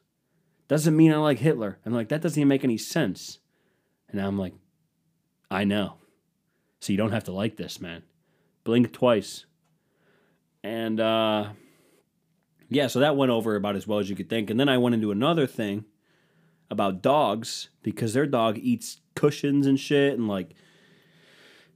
Doesn't 0.69 0.97
mean 0.97 1.13
I 1.13 1.17
like 1.17 1.39
Hitler. 1.39 1.79
I'm 1.85 1.93
like, 1.93 2.09
that 2.09 2.23
doesn't 2.23 2.39
even 2.41 2.49
make 2.49 2.65
any 2.65 2.79
sense. 2.79 3.39
And 4.09 4.21
I'm 4.21 4.39
like, 4.39 4.55
I 5.51 5.65
know. 5.65 5.95
So 6.81 6.93
you 6.93 6.97
don't 6.97 7.13
have 7.13 7.25
to 7.25 7.33
like 7.33 7.57
this, 7.57 7.81
man. 7.81 8.03
Blink 8.65 8.93
twice. 8.93 9.47
And 10.63 11.01
uh 11.01 11.51
yeah, 12.69 12.89
so 12.89 12.99
that 12.99 13.17
went 13.17 13.31
over 13.31 13.55
about 13.55 13.77
as 13.77 13.87
well 13.87 14.01
as 14.01 14.11
you 14.11 14.17
could 14.17 14.29
think. 14.29 14.51
And 14.51 14.59
then 14.59 14.69
I 14.69 14.79
went 14.79 14.95
into 14.95 15.13
another 15.13 15.47
thing 15.47 15.85
about 16.69 17.03
dogs 17.03 17.69
because 17.83 18.13
their 18.13 18.27
dog 18.27 18.59
eats 18.59 19.01
cushions 19.15 19.67
and 19.67 19.79
shit 19.79 20.19
and 20.19 20.27
like 20.27 20.55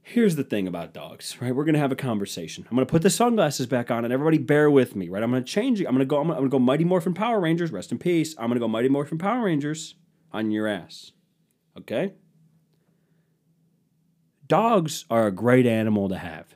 Here's 0.03 0.35
the 0.35 0.43
thing 0.43 0.67
about 0.67 0.93
dogs, 0.93 1.37
right? 1.39 1.55
We're 1.55 1.63
gonna 1.63 1.77
have 1.77 1.91
a 1.91 1.95
conversation. 1.95 2.65
I'm 2.69 2.75
gonna 2.75 2.85
put 2.85 3.03
the 3.03 3.09
sunglasses 3.09 3.67
back 3.67 3.91
on, 3.91 4.03
and 4.03 4.13
everybody 4.13 4.39
bear 4.39 4.69
with 4.69 4.95
me, 4.95 5.09
right? 5.09 5.21
I'm 5.21 5.31
gonna 5.31 5.43
change 5.43 5.79
it. 5.79 5.85
I'm 5.85 5.93
gonna 5.93 6.05
go. 6.05 6.17
I'm 6.19 6.27
gonna, 6.27 6.33
I'm 6.33 6.41
gonna 6.41 6.49
go 6.49 6.59
Mighty 6.59 6.83
Morphin 6.83 7.13
Power 7.13 7.39
Rangers. 7.39 7.71
Rest 7.71 7.91
in 7.91 7.99
peace. 7.99 8.35
I'm 8.37 8.49
gonna 8.49 8.59
go 8.59 8.67
Mighty 8.67 8.89
Morphin 8.89 9.17
Power 9.17 9.45
Rangers 9.45 9.95
on 10.31 10.51
your 10.51 10.67
ass. 10.67 11.11
Okay. 11.77 12.13
Dogs 14.47 15.05
are 15.09 15.27
a 15.27 15.31
great 15.31 15.65
animal 15.65 16.09
to 16.09 16.17
have, 16.17 16.55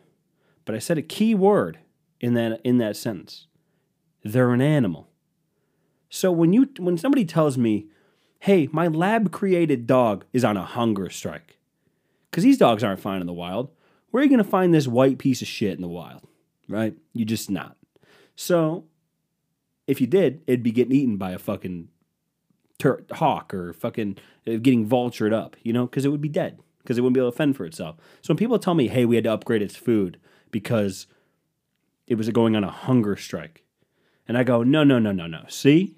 but 0.65 0.75
I 0.75 0.79
said 0.79 0.97
a 0.97 1.01
key 1.01 1.33
word 1.33 1.79
in 2.19 2.33
that 2.33 2.59
in 2.63 2.77
that 2.79 2.97
sentence. 2.97 3.47
They're 4.23 4.51
an 4.51 4.61
animal. 4.61 5.09
So 6.09 6.31
when 6.31 6.51
you 6.51 6.69
when 6.77 6.97
somebody 6.97 7.25
tells 7.25 7.57
me, 7.57 7.87
"Hey, 8.39 8.67
my 8.71 8.87
lab 8.87 9.31
created 9.31 9.87
dog 9.87 10.25
is 10.33 10.43
on 10.43 10.57
a 10.57 10.65
hunger 10.65 11.09
strike," 11.09 11.54
because 12.35 12.43
these 12.43 12.57
dogs 12.57 12.83
aren't 12.83 12.99
fine 12.99 13.21
in 13.21 13.27
the 13.27 13.31
wild. 13.33 13.69
Where 14.11 14.19
are 14.19 14.25
you 14.25 14.29
going 14.29 14.43
to 14.43 14.49
find 14.49 14.73
this 14.73 14.89
white 14.89 15.19
piece 15.19 15.41
of 15.41 15.47
shit 15.47 15.73
in 15.73 15.81
the 15.81 15.87
wild? 15.87 16.27
Right? 16.67 16.93
You're 17.13 17.25
just 17.25 17.49
not. 17.49 17.77
So 18.35 18.83
if 19.87 20.01
you 20.01 20.07
did, 20.07 20.41
it'd 20.45 20.61
be 20.61 20.73
getting 20.73 20.93
eaten 20.93 21.15
by 21.15 21.31
a 21.31 21.39
fucking 21.39 21.87
tur- 22.77 23.05
hawk 23.13 23.53
or 23.53 23.71
fucking 23.71 24.17
uh, 24.45 24.57
getting 24.57 24.85
vultured 24.85 25.31
up, 25.31 25.55
you 25.63 25.71
know, 25.71 25.85
because 25.85 26.03
it 26.03 26.09
would 26.09 26.19
be 26.19 26.27
dead 26.27 26.59
because 26.79 26.97
it 26.97 27.01
wouldn't 27.01 27.13
be 27.13 27.21
able 27.21 27.31
to 27.31 27.37
fend 27.37 27.55
for 27.55 27.65
itself. 27.65 27.95
So 28.21 28.33
when 28.33 28.37
people 28.37 28.59
tell 28.59 28.73
me, 28.73 28.89
hey, 28.89 29.05
we 29.05 29.15
had 29.15 29.23
to 29.23 29.31
upgrade 29.31 29.61
its 29.61 29.77
food 29.77 30.19
because 30.51 31.07
it 32.05 32.15
was 32.15 32.29
going 32.31 32.53
on 32.53 32.65
a 32.65 32.69
hunger 32.69 33.15
strike, 33.15 33.63
and 34.27 34.37
I 34.37 34.43
go, 34.43 34.61
no, 34.61 34.83
no, 34.83 34.99
no, 34.99 35.13
no, 35.13 35.25
no. 35.25 35.45
See, 35.47 35.95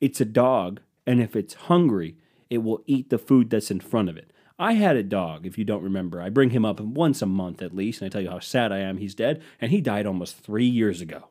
it's 0.00 0.18
a 0.18 0.24
dog, 0.24 0.80
and 1.06 1.20
if 1.20 1.36
it's 1.36 1.52
hungry, 1.52 2.16
it 2.48 2.62
will 2.62 2.82
eat 2.86 3.10
the 3.10 3.18
food 3.18 3.50
that's 3.50 3.70
in 3.70 3.80
front 3.80 4.08
of 4.08 4.16
it. 4.16 4.32
I 4.58 4.72
had 4.72 4.96
a 4.96 5.02
dog, 5.02 5.46
if 5.46 5.58
you 5.58 5.64
don't 5.64 5.82
remember. 5.82 6.20
I 6.20 6.30
bring 6.30 6.50
him 6.50 6.64
up 6.64 6.80
once 6.80 7.20
a 7.20 7.26
month 7.26 7.60
at 7.60 7.74
least, 7.74 8.00
and 8.00 8.06
I 8.06 8.08
tell 8.10 8.22
you 8.22 8.30
how 8.30 8.38
sad 8.38 8.72
I 8.72 8.78
am 8.78 8.96
he's 8.96 9.14
dead, 9.14 9.42
and 9.60 9.70
he 9.70 9.80
died 9.80 10.06
almost 10.06 10.38
three 10.38 10.66
years 10.66 11.00
ago. 11.00 11.28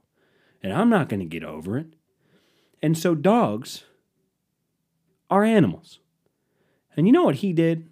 And 0.62 0.72
I'm 0.72 0.89
not 0.89 1.10
going 1.10 1.22
to 1.22 1.25
get 1.25 1.44
over 1.44 1.77
it. 1.77 1.88
And 2.82 2.98
so 2.98 3.15
dogs 3.15 3.86
are 5.29 5.44
animals. 5.44 6.00
And 6.96 7.08
you 7.08 7.13
know 7.13 7.24
what 7.24 7.36
he 7.36 7.51
did? 7.51 7.89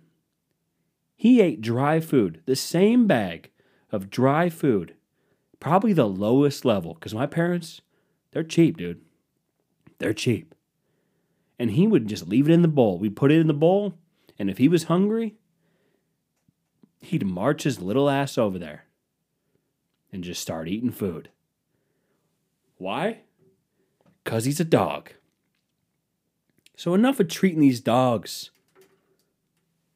He 1.16 1.42
ate 1.42 1.62
dry 1.62 2.00
food, 2.00 2.42
the 2.46 2.56
same 2.56 3.08
bag 3.08 3.50
of 3.92 4.10
dry 4.10 4.50
food, 4.50 4.96
probably 5.60 5.94
the 5.94 6.08
lowest 6.08 6.64
level, 6.64 6.94
because 6.94 7.14
my 7.14 7.26
parents, 7.26 7.82
they're 8.32 8.44
cheap, 8.44 8.78
dude. 8.78 9.02
They're 10.00 10.14
cheap. 10.14 10.54
And 11.58 11.72
he 11.72 11.88
would 11.88 12.08
just 12.08 12.28
leave 12.28 12.50
it 12.50 12.54
in 12.54 12.62
the 12.62 12.68
bowl. 12.68 13.00
We'd 13.00 13.16
put 13.16 13.32
it 13.32 13.40
in 13.40 13.48
the 13.48 13.54
bowl, 13.54 13.96
and 14.38 14.50
if 14.50 14.58
he 14.58 14.68
was 14.68 14.86
hungry, 14.86 15.36
he'd 17.00 17.26
march 17.26 17.64
his 17.64 17.82
little 17.82 18.10
ass 18.10 18.38
over 18.38 18.58
there 18.58 18.86
and 20.12 20.24
just 20.24 20.42
start 20.42 20.68
eating 20.68 20.92
food. 20.92 21.30
Why? 22.78 23.20
Because 24.24 24.46
he's 24.46 24.60
a 24.60 24.66
dog. 24.66 25.12
So 26.76 26.94
enough 26.94 27.20
of 27.20 27.28
treating 27.28 27.62
these 27.62 27.80
dogs 27.80 28.52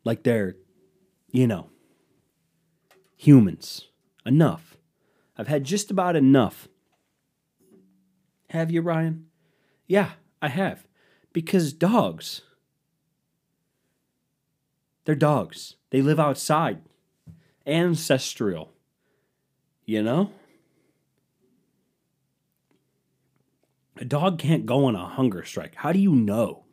like 0.04 0.24
they're, 0.24 0.56
you 1.32 1.48
know, 1.48 1.70
humans. 3.16 3.86
Enough. 4.26 4.78
I've 5.38 5.48
had 5.48 5.64
just 5.64 5.92
about 5.92 6.16
enough. 6.16 6.68
Have 8.50 8.72
you, 8.72 8.82
Ryan? 8.82 9.28
Yeah, 9.88 10.12
I 10.42 10.50
have. 10.50 10.88
Because 11.34 11.74
dogs, 11.74 12.42
they're 15.08 15.16
dogs. 15.16 15.78
They 15.90 16.02
live 16.02 16.20
outside. 16.20 16.82
Ancestral. 17.66 18.74
You 19.86 20.04
know? 20.04 20.32
A 23.96 24.04
dog 24.04 24.38
can't 24.38 24.66
go 24.66 24.84
on 24.84 24.98
a 24.98 25.08
hunger 25.08 25.46
strike. 25.46 25.76
How 25.76 25.94
do 25.94 26.00
you 26.00 26.12
know? 26.12 26.66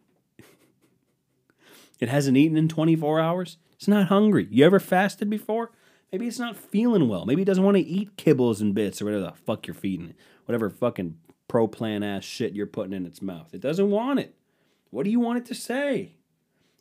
it 2.01 2.09
hasn't 2.09 2.37
eaten 2.37 2.57
in 2.57 2.69
24 2.69 3.21
hours? 3.21 3.57
It's 3.75 3.87
not 3.87 4.09
hungry. 4.09 4.49
You 4.51 4.67
ever 4.67 4.81
fasted 4.81 5.31
before? 5.31 5.71
Maybe 6.11 6.27
it's 6.27 6.41
not 6.41 6.57
feeling 6.57 7.09
well. 7.09 7.27
Maybe 7.27 7.43
it 7.43 7.47
doesn't 7.47 7.63
want 7.63 7.77
to 7.77 7.85
eat 7.85 8.17
kibbles 8.17 8.61
and 8.61 8.75
bits 8.75 9.01
or 9.01 9.05
whatever 9.05 9.23
the 9.23 9.33
fuck 9.47 9.69
you're 9.69 9.75
feeding 9.75 10.09
it. 10.09 10.17
Whatever 10.47 10.71
fucking 10.71 11.19
pro 11.47 11.69
plan 11.69 12.03
ass 12.03 12.25
shit 12.25 12.53
you're 12.53 12.67
putting 12.67 12.95
in 12.95 13.07
its 13.07 13.23
mouth. 13.23 13.55
It 13.55 13.61
doesn't 13.61 13.93
want 13.93 14.19
it. 14.19 14.35
What 14.91 15.05
do 15.05 15.11
you 15.13 15.21
want 15.21 15.39
it 15.39 15.47
to 15.47 15.55
say? 15.55 16.17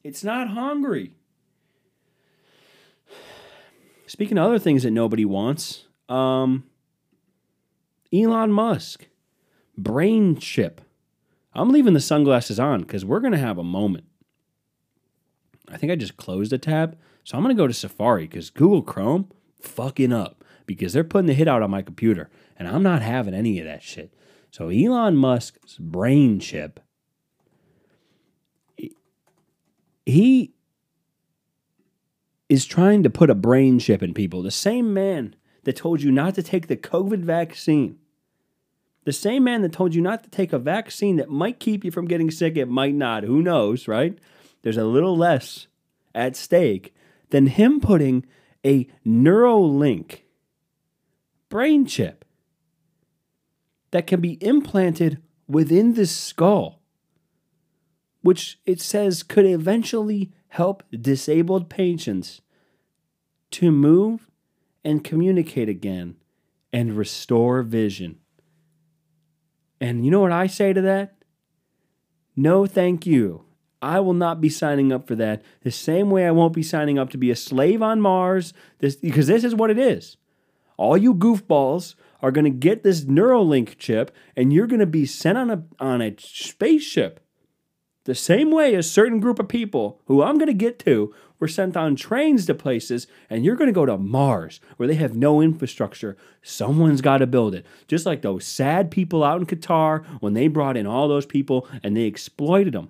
It's 0.03 0.23
not 0.23 0.47
hungry. 0.47 1.13
Speaking 4.13 4.37
of 4.37 4.45
other 4.45 4.59
things 4.59 4.83
that 4.83 4.91
nobody 4.91 5.25
wants, 5.25 5.87
um, 6.07 6.65
Elon 8.13 8.51
Musk, 8.51 9.07
brain 9.75 10.37
chip. 10.37 10.81
I'm 11.55 11.71
leaving 11.71 11.95
the 11.95 11.99
sunglasses 11.99 12.59
on 12.59 12.81
because 12.81 13.03
we're 13.03 13.21
going 13.21 13.33
to 13.33 13.39
have 13.39 13.57
a 13.57 13.63
moment. 13.63 14.03
I 15.67 15.77
think 15.77 15.91
I 15.91 15.95
just 15.95 16.15
closed 16.15 16.53
a 16.53 16.59
tab. 16.59 16.95
So 17.23 17.35
I'm 17.35 17.43
going 17.43 17.55
to 17.55 17.59
go 17.59 17.65
to 17.65 17.73
Safari 17.73 18.27
because 18.27 18.51
Google 18.51 18.83
Chrome 18.83 19.31
fucking 19.59 20.13
up 20.13 20.43
because 20.67 20.93
they're 20.93 21.03
putting 21.03 21.25
the 21.25 21.33
hit 21.33 21.47
out 21.47 21.63
on 21.63 21.71
my 21.71 21.81
computer 21.81 22.29
and 22.55 22.67
I'm 22.67 22.83
not 22.83 23.01
having 23.01 23.33
any 23.33 23.57
of 23.57 23.65
that 23.65 23.81
shit. 23.81 24.13
So 24.51 24.69
Elon 24.69 25.17
Musk's 25.17 25.79
brain 25.79 26.39
chip, 26.39 26.79
he 30.05 30.53
is 32.49 32.65
trying 32.65 33.03
to 33.03 33.09
put 33.09 33.29
a 33.29 33.35
brain 33.35 33.79
chip 33.79 34.03
in 34.03 34.13
people. 34.13 34.41
The 34.41 34.51
same 34.51 34.93
man 34.93 35.35
that 35.63 35.75
told 35.75 36.01
you 36.01 36.11
not 36.11 36.35
to 36.35 36.43
take 36.43 36.67
the 36.67 36.77
COVID 36.77 37.23
vaccine, 37.23 37.97
the 39.05 39.13
same 39.13 39.43
man 39.43 39.61
that 39.61 39.73
told 39.73 39.93
you 39.93 40.01
not 40.01 40.23
to 40.23 40.29
take 40.29 40.53
a 40.53 40.59
vaccine 40.59 41.17
that 41.17 41.29
might 41.29 41.59
keep 41.59 41.83
you 41.83 41.91
from 41.91 42.07
getting 42.07 42.31
sick, 42.31 42.55
it 42.55 42.67
might 42.67 42.95
not, 42.95 43.23
who 43.23 43.41
knows, 43.41 43.87
right? 43.87 44.17
There's 44.61 44.77
a 44.77 44.85
little 44.85 45.17
less 45.17 45.67
at 46.15 46.35
stake 46.35 46.93
than 47.29 47.47
him 47.47 47.79
putting 47.79 48.25
a 48.65 48.87
Neuralink 49.05 50.19
brain 51.49 51.85
chip 51.85 52.23
that 53.91 54.07
can 54.07 54.21
be 54.21 54.43
implanted 54.43 55.21
within 55.47 55.95
the 55.95 56.05
skull, 56.05 56.81
which 58.21 58.59
it 58.65 58.79
says 58.79 59.21
could 59.21 59.45
eventually 59.45 60.31
help 60.53 60.83
disabled 60.91 61.67
patients 61.67 62.41
to 63.49 63.71
move 63.71 64.29
and 64.85 65.03
communicate 65.03 65.67
again 65.67 66.15
and 66.71 66.95
restore 66.95 67.63
vision. 67.63 68.19
And 69.81 70.05
you 70.05 70.11
know 70.11 70.19
what 70.19 70.31
I 70.31 70.45
say 70.45 70.71
to 70.71 70.81
that? 70.81 71.15
No, 72.35 72.67
thank 72.67 73.07
you. 73.07 73.45
I 73.81 73.99
will 73.99 74.13
not 74.13 74.41
be 74.41 74.49
signing 74.49 74.93
up 74.93 75.07
for 75.07 75.15
that. 75.15 75.41
The 75.61 75.71
same 75.71 76.11
way 76.11 76.27
I 76.27 76.31
won't 76.31 76.53
be 76.53 76.61
signing 76.61 76.99
up 76.99 77.09
to 77.09 77.17
be 77.17 77.31
a 77.31 77.35
slave 77.35 77.81
on 77.81 77.99
Mars, 77.99 78.53
this, 78.77 78.95
because 78.95 79.25
this 79.25 79.43
is 79.43 79.55
what 79.55 79.71
it 79.71 79.79
is. 79.79 80.17
All 80.77 80.95
you 80.95 81.15
goofballs 81.15 81.95
are 82.21 82.31
going 82.31 82.45
to 82.45 82.51
get 82.51 82.83
this 82.83 83.05
Neuralink 83.05 83.79
chip, 83.79 84.15
and 84.35 84.53
you're 84.53 84.67
going 84.67 84.79
to 84.79 84.85
be 84.85 85.07
sent 85.07 85.35
on 85.35 85.49
a 85.49 85.63
on 85.79 85.99
a 86.03 86.15
spaceship 86.19 87.22
the 88.05 88.15
same 88.15 88.51
way 88.51 88.75
as 88.75 88.89
certain 88.89 89.19
group 89.19 89.39
of 89.39 89.47
people 89.47 90.01
who 90.05 90.21
I'm 90.21 90.37
going 90.37 90.47
to 90.47 90.53
get 90.53 90.77
to 90.79 91.13
were 91.39 91.47
sent 91.47 91.77
on 91.77 91.95
trains 91.95 92.45
to 92.45 92.53
places, 92.53 93.07
and 93.29 93.45
you're 93.45 93.55
going 93.55 93.67
to 93.67 93.73
go 93.73 93.85
to 93.85 93.97
Mars 93.97 94.59
where 94.77 94.87
they 94.87 94.95
have 94.95 95.15
no 95.15 95.41
infrastructure. 95.41 96.17
Someone's 96.41 97.01
got 97.01 97.19
to 97.19 97.27
build 97.27 97.55
it. 97.55 97.65
Just 97.87 98.05
like 98.05 98.21
those 98.21 98.45
sad 98.45 98.91
people 98.91 99.23
out 99.23 99.39
in 99.39 99.47
Qatar 99.47 100.05
when 100.19 100.33
they 100.33 100.47
brought 100.47 100.77
in 100.77 100.87
all 100.87 101.07
those 101.07 101.25
people 101.25 101.67
and 101.81 101.95
they 101.95 102.03
exploited 102.03 102.73
them 102.73 102.89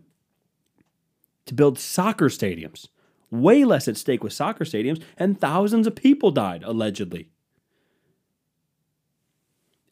to 1.45 1.53
build 1.53 1.77
soccer 1.77 2.29
stadiums. 2.29 2.87
Way 3.29 3.65
less 3.65 3.87
at 3.87 3.97
stake 3.97 4.23
with 4.23 4.33
soccer 4.33 4.63
stadiums, 4.63 5.01
and 5.17 5.39
thousands 5.39 5.87
of 5.87 5.95
people 5.95 6.29
died, 6.29 6.63
allegedly. 6.63 7.29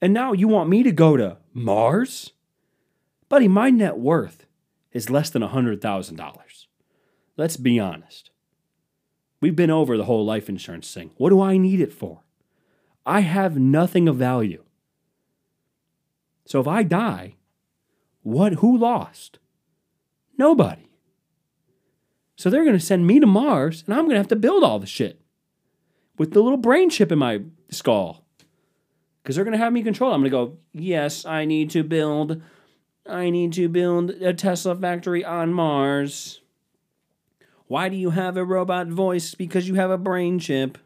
And 0.01 0.13
now 0.13 0.34
you 0.34 0.47
want 0.47 0.69
me 0.69 0.84
to 0.84 0.91
go 0.91 1.17
to 1.17 1.38
Mars? 1.53 2.31
Buddy, 3.29 3.47
my 3.47 3.69
net 3.69 3.97
worth 3.97 4.45
is 4.91 5.10
less 5.10 5.30
than 5.30 5.41
$100,000. 5.41 6.65
Let's 7.38 7.58
be 7.58 7.80
honest. 7.80 8.32
We've 9.39 9.56
been 9.56 9.71
over 9.71 9.97
the 9.97 10.06
whole 10.06 10.25
life 10.25 10.49
insurance 10.49 10.93
thing. 10.93 11.12
What 11.17 11.30
do 11.30 11.41
I 11.41 11.58
need 11.58 11.82
it 11.82 11.93
for? 11.93 12.21
I 13.06 13.21
have 13.21 13.58
nothing 13.58 14.08
of 14.08 14.15
value. 14.15 14.63
So 16.45 16.60
if 16.60 16.67
I 16.67 16.84
die, 16.84 17.36
what 18.21 18.56
who 18.56 18.77
lost? 18.77 19.39
Nobody. 20.38 20.89
So 22.36 22.49
they're 22.49 22.63
going 22.63 22.77
to 22.77 22.86
send 22.86 23.08
me 23.08 23.19
to 23.19 23.25
Mars 23.25 23.84
and 23.86 23.93
I'm 23.93 24.06
going 24.06 24.12
to 24.12 24.19
have 24.19 24.27
to 24.30 24.36
build 24.36 24.63
all 24.63 24.80
the 24.80 24.86
shit 24.86 25.21
with 26.17 26.34
the 26.34 26.41
little 26.41 26.58
brain 26.58 26.89
chip 26.89 27.12
in 27.12 27.19
my 27.19 27.41
skull. 27.69 28.25
Cuz 29.23 29.36
they're 29.36 29.45
going 29.45 29.58
to 29.58 29.63
have 29.63 29.73
me 29.73 29.84
control. 29.84 30.13
I'm 30.13 30.21
going 30.21 30.32
to 30.32 30.38
go, 30.38 30.58
"Yes, 30.73 31.25
I 31.25 31.45
need 31.45 31.69
to 31.71 31.84
build 31.84 32.41
I 33.12 33.30
need 33.30 33.54
to 33.54 33.67
build 33.67 34.12
a 34.12 34.34
Tesla 34.34 34.76
factory 34.76 35.24
on 35.24 35.54
Mars. 35.54 36.41
Why 37.67 37.89
do 37.89 37.95
you 37.95 38.12
have 38.12 38.38
a 38.38 38.45
robot 38.45 38.88
voice? 38.88 39.36
Because 39.36 39.67
you 39.67 39.76
have 39.76 39.91
a 39.91 39.97
brain 39.97 40.39
chip. 40.39 40.78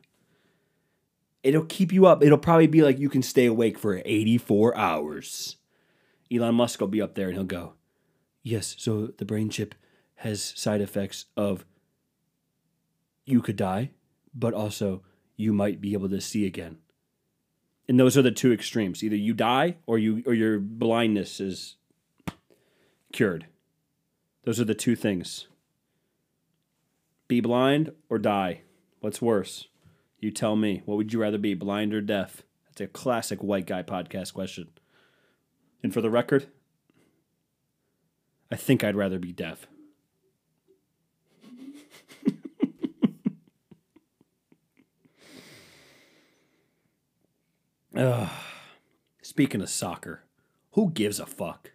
It'll 1.43 1.65
keep 1.65 1.91
you 1.93 2.05
up. 2.05 2.23
It'll 2.23 2.37
probably 2.37 2.67
be 2.67 2.81
like 2.81 2.99
you 2.99 3.09
can 3.09 3.21
stay 3.21 3.45
awake 3.45 3.77
for 3.77 4.01
84 4.03 4.75
hours. 4.75 5.57
Elon 6.31 6.55
Musk 6.55 6.81
will 6.81 6.87
be 6.87 7.01
up 7.01 7.15
there 7.15 7.27
and 7.27 7.35
he'll 7.35 7.43
go, 7.43 7.73
Yes, 8.43 8.75
so 8.77 9.07
the 9.07 9.25
brain 9.25 9.49
chip 9.49 9.73
has 10.17 10.53
side 10.55 10.81
effects 10.81 11.25
of 11.35 11.65
you 13.25 13.41
could 13.41 13.55
die, 13.55 13.91
but 14.33 14.53
also 14.53 15.01
you 15.35 15.53
might 15.53 15.81
be 15.81 15.93
able 15.93 16.09
to 16.09 16.21
see 16.21 16.45
again. 16.45 16.77
And 17.87 17.99
those 17.99 18.17
are 18.17 18.21
the 18.21 18.31
two 18.31 18.51
extremes. 18.51 19.03
Either 19.03 19.15
you 19.15 19.33
die 19.33 19.77
or 19.85 19.97
you 19.97 20.23
or 20.25 20.33
your 20.33 20.59
blindness 20.59 21.39
is 21.39 21.77
cured. 23.15 23.47
Those 24.43 24.59
are 24.59 24.65
the 24.65 24.75
two 24.75 24.97
things. 24.97 25.47
Be 27.29 27.39
blind 27.39 27.93
or 28.09 28.19
die. 28.19 28.63
What's 28.99 29.21
worse? 29.21 29.69
You 30.19 30.31
tell 30.31 30.57
me. 30.57 30.81
What 30.85 30.97
would 30.97 31.13
you 31.13 31.21
rather 31.21 31.37
be, 31.37 31.53
blind 31.53 31.93
or 31.93 32.01
deaf? 32.01 32.43
That's 32.67 32.81
a 32.81 32.87
classic 32.87 33.41
white 33.41 33.67
guy 33.67 33.83
podcast 33.83 34.33
question. 34.33 34.67
And 35.81 35.93
for 35.93 36.01
the 36.01 36.09
record, 36.09 36.47
I 38.51 38.57
think 38.57 38.83
I'd 38.83 38.97
rather 38.97 39.17
be 39.17 39.31
deaf. 39.31 39.65
Ugh. 47.95 48.29
Speaking 49.21 49.61
of 49.61 49.69
soccer, 49.69 50.23
who 50.71 50.91
gives 50.91 51.21
a 51.21 51.25
fuck? 51.25 51.71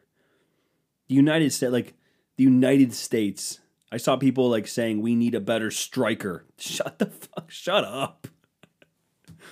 The 1.10 1.16
United 1.16 1.52
States, 1.52 1.72
like 1.72 1.94
the 2.36 2.44
United 2.44 2.94
States, 2.94 3.58
I 3.90 3.96
saw 3.96 4.14
people 4.14 4.48
like 4.48 4.68
saying 4.68 5.02
we 5.02 5.16
need 5.16 5.34
a 5.34 5.40
better 5.40 5.68
striker. 5.72 6.46
Shut 6.56 7.00
the 7.00 7.06
fuck, 7.06 7.50
shut 7.50 7.82
up. 7.82 8.28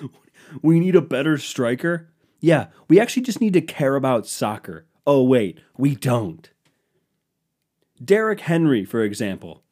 we 0.63 0.79
need 0.79 0.95
a 0.95 1.01
better 1.01 1.37
striker. 1.37 2.11
Yeah, 2.39 2.69
we 2.87 3.01
actually 3.01 3.25
just 3.25 3.41
need 3.41 3.55
to 3.55 3.61
care 3.61 3.97
about 3.97 4.29
soccer. 4.29 4.87
Oh 5.05 5.25
wait, 5.25 5.59
we 5.77 5.97
don't. 5.97 6.49
Derrick 8.05 8.39
Henry, 8.39 8.85
for 8.85 9.03
example. 9.03 9.65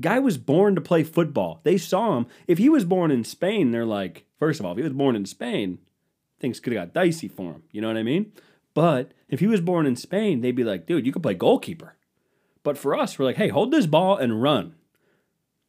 Guy 0.00 0.18
was 0.18 0.36
born 0.36 0.74
to 0.74 0.80
play 0.80 1.04
football. 1.04 1.60
They 1.62 1.78
saw 1.78 2.16
him. 2.16 2.26
If 2.48 2.58
he 2.58 2.68
was 2.68 2.84
born 2.84 3.12
in 3.12 3.22
Spain, 3.22 3.70
they're 3.70 3.86
like, 3.86 4.26
first 4.36 4.58
of 4.58 4.66
all, 4.66 4.72
if 4.72 4.78
he 4.78 4.82
was 4.82 4.92
born 4.92 5.14
in 5.14 5.26
Spain, 5.26 5.78
things 6.40 6.58
could 6.58 6.72
have 6.72 6.88
got 6.88 6.92
dicey 6.92 7.28
for 7.28 7.52
him. 7.52 7.62
You 7.70 7.82
know 7.82 7.86
what 7.86 7.96
I 7.96 8.02
mean? 8.02 8.32
But 8.76 9.12
if 9.30 9.40
he 9.40 9.46
was 9.46 9.62
born 9.62 9.86
in 9.86 9.96
Spain, 9.96 10.42
they'd 10.42 10.50
be 10.50 10.62
like, 10.62 10.84
dude, 10.84 11.06
you 11.06 11.12
could 11.12 11.22
play 11.22 11.32
goalkeeper. 11.32 11.96
But 12.62 12.76
for 12.76 12.94
us, 12.94 13.18
we're 13.18 13.24
like, 13.24 13.38
hey, 13.38 13.48
hold 13.48 13.70
this 13.70 13.86
ball 13.86 14.18
and 14.18 14.42
run. 14.42 14.74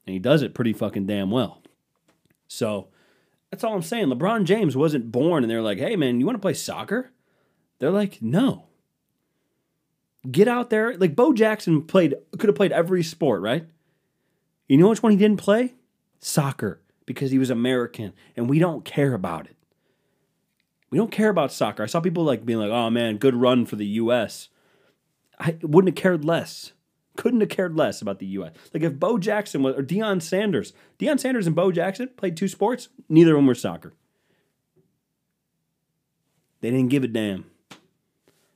And 0.05 0.13
he 0.13 0.19
does 0.19 0.41
it 0.41 0.53
pretty 0.53 0.73
fucking 0.73 1.07
damn 1.07 1.31
well. 1.31 1.61
So 2.49 2.89
that's 3.49 3.63
all 3.63 3.73
I'm 3.73 3.81
saying. 3.81 4.07
LeBron 4.07 4.43
James 4.43 4.75
wasn't 4.75 5.09
born 5.09 5.45
and 5.45 5.49
they're 5.49 5.61
like, 5.61 5.77
hey, 5.77 5.95
man, 5.95 6.19
you 6.19 6.25
want 6.25 6.35
to 6.35 6.41
play 6.41 6.53
soccer? 6.53 7.11
They're 7.79 7.91
like, 7.91 8.21
no. 8.21 8.65
Get 10.29 10.49
out 10.49 10.69
there. 10.69 10.97
Like 10.97 11.15
Bo 11.15 11.31
Jackson 11.31 11.83
played, 11.83 12.13
could 12.37 12.49
have 12.49 12.57
played 12.57 12.73
every 12.73 13.03
sport, 13.03 13.41
right? 13.41 13.69
You 14.67 14.75
know 14.75 14.89
which 14.89 15.01
one 15.01 15.13
he 15.13 15.17
didn't 15.17 15.39
play? 15.39 15.75
Soccer, 16.19 16.81
because 17.05 17.31
he 17.31 17.39
was 17.39 17.49
American 17.49 18.11
and 18.35 18.49
we 18.49 18.59
don't 18.59 18.83
care 18.83 19.13
about 19.13 19.45
it. 19.45 19.56
We 20.89 20.97
don't 20.97 21.11
care 21.11 21.29
about 21.29 21.51
soccer. 21.51 21.83
I 21.83 21.87
saw 21.87 21.99
people 21.99 22.23
like 22.23 22.45
being 22.45 22.59
like, 22.59 22.71
oh 22.71 22.89
man, 22.89 23.17
good 23.17 23.35
run 23.35 23.65
for 23.65 23.75
the 23.75 23.85
US. 23.85 24.49
I 25.39 25.57
wouldn't 25.61 25.95
have 25.95 26.01
cared 26.01 26.23
less. 26.25 26.73
Couldn't 27.15 27.41
have 27.41 27.49
cared 27.49 27.75
less 27.75 28.01
about 28.01 28.19
the 28.19 28.25
US. 28.27 28.53
Like 28.73 28.83
if 28.83 28.99
Bo 28.99 29.17
Jackson 29.17 29.63
was, 29.63 29.75
or 29.75 29.83
Deion 29.83 30.21
Sanders, 30.21 30.73
Deion 30.99 31.19
Sanders 31.19 31.47
and 31.47 31.55
Bo 31.55 31.71
Jackson 31.71 32.09
played 32.15 32.37
two 32.37 32.47
sports, 32.47 32.89
neither 33.09 33.31
of 33.31 33.37
them 33.37 33.47
were 33.47 33.55
soccer. 33.55 33.93
They 36.61 36.71
didn't 36.71 36.89
give 36.89 37.03
a 37.03 37.07
damn. 37.07 37.45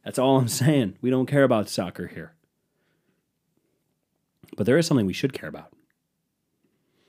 That's 0.03 0.19
all 0.19 0.37
I'm 0.37 0.47
saying. 0.49 0.97
We 1.01 1.09
don't 1.09 1.27
care 1.27 1.43
about 1.43 1.69
soccer 1.69 2.07
here. 2.07 2.33
But 4.57 4.65
there 4.65 4.77
is 4.77 4.85
something 4.85 5.05
we 5.05 5.13
should 5.13 5.33
care 5.33 5.49
about. 5.49 5.71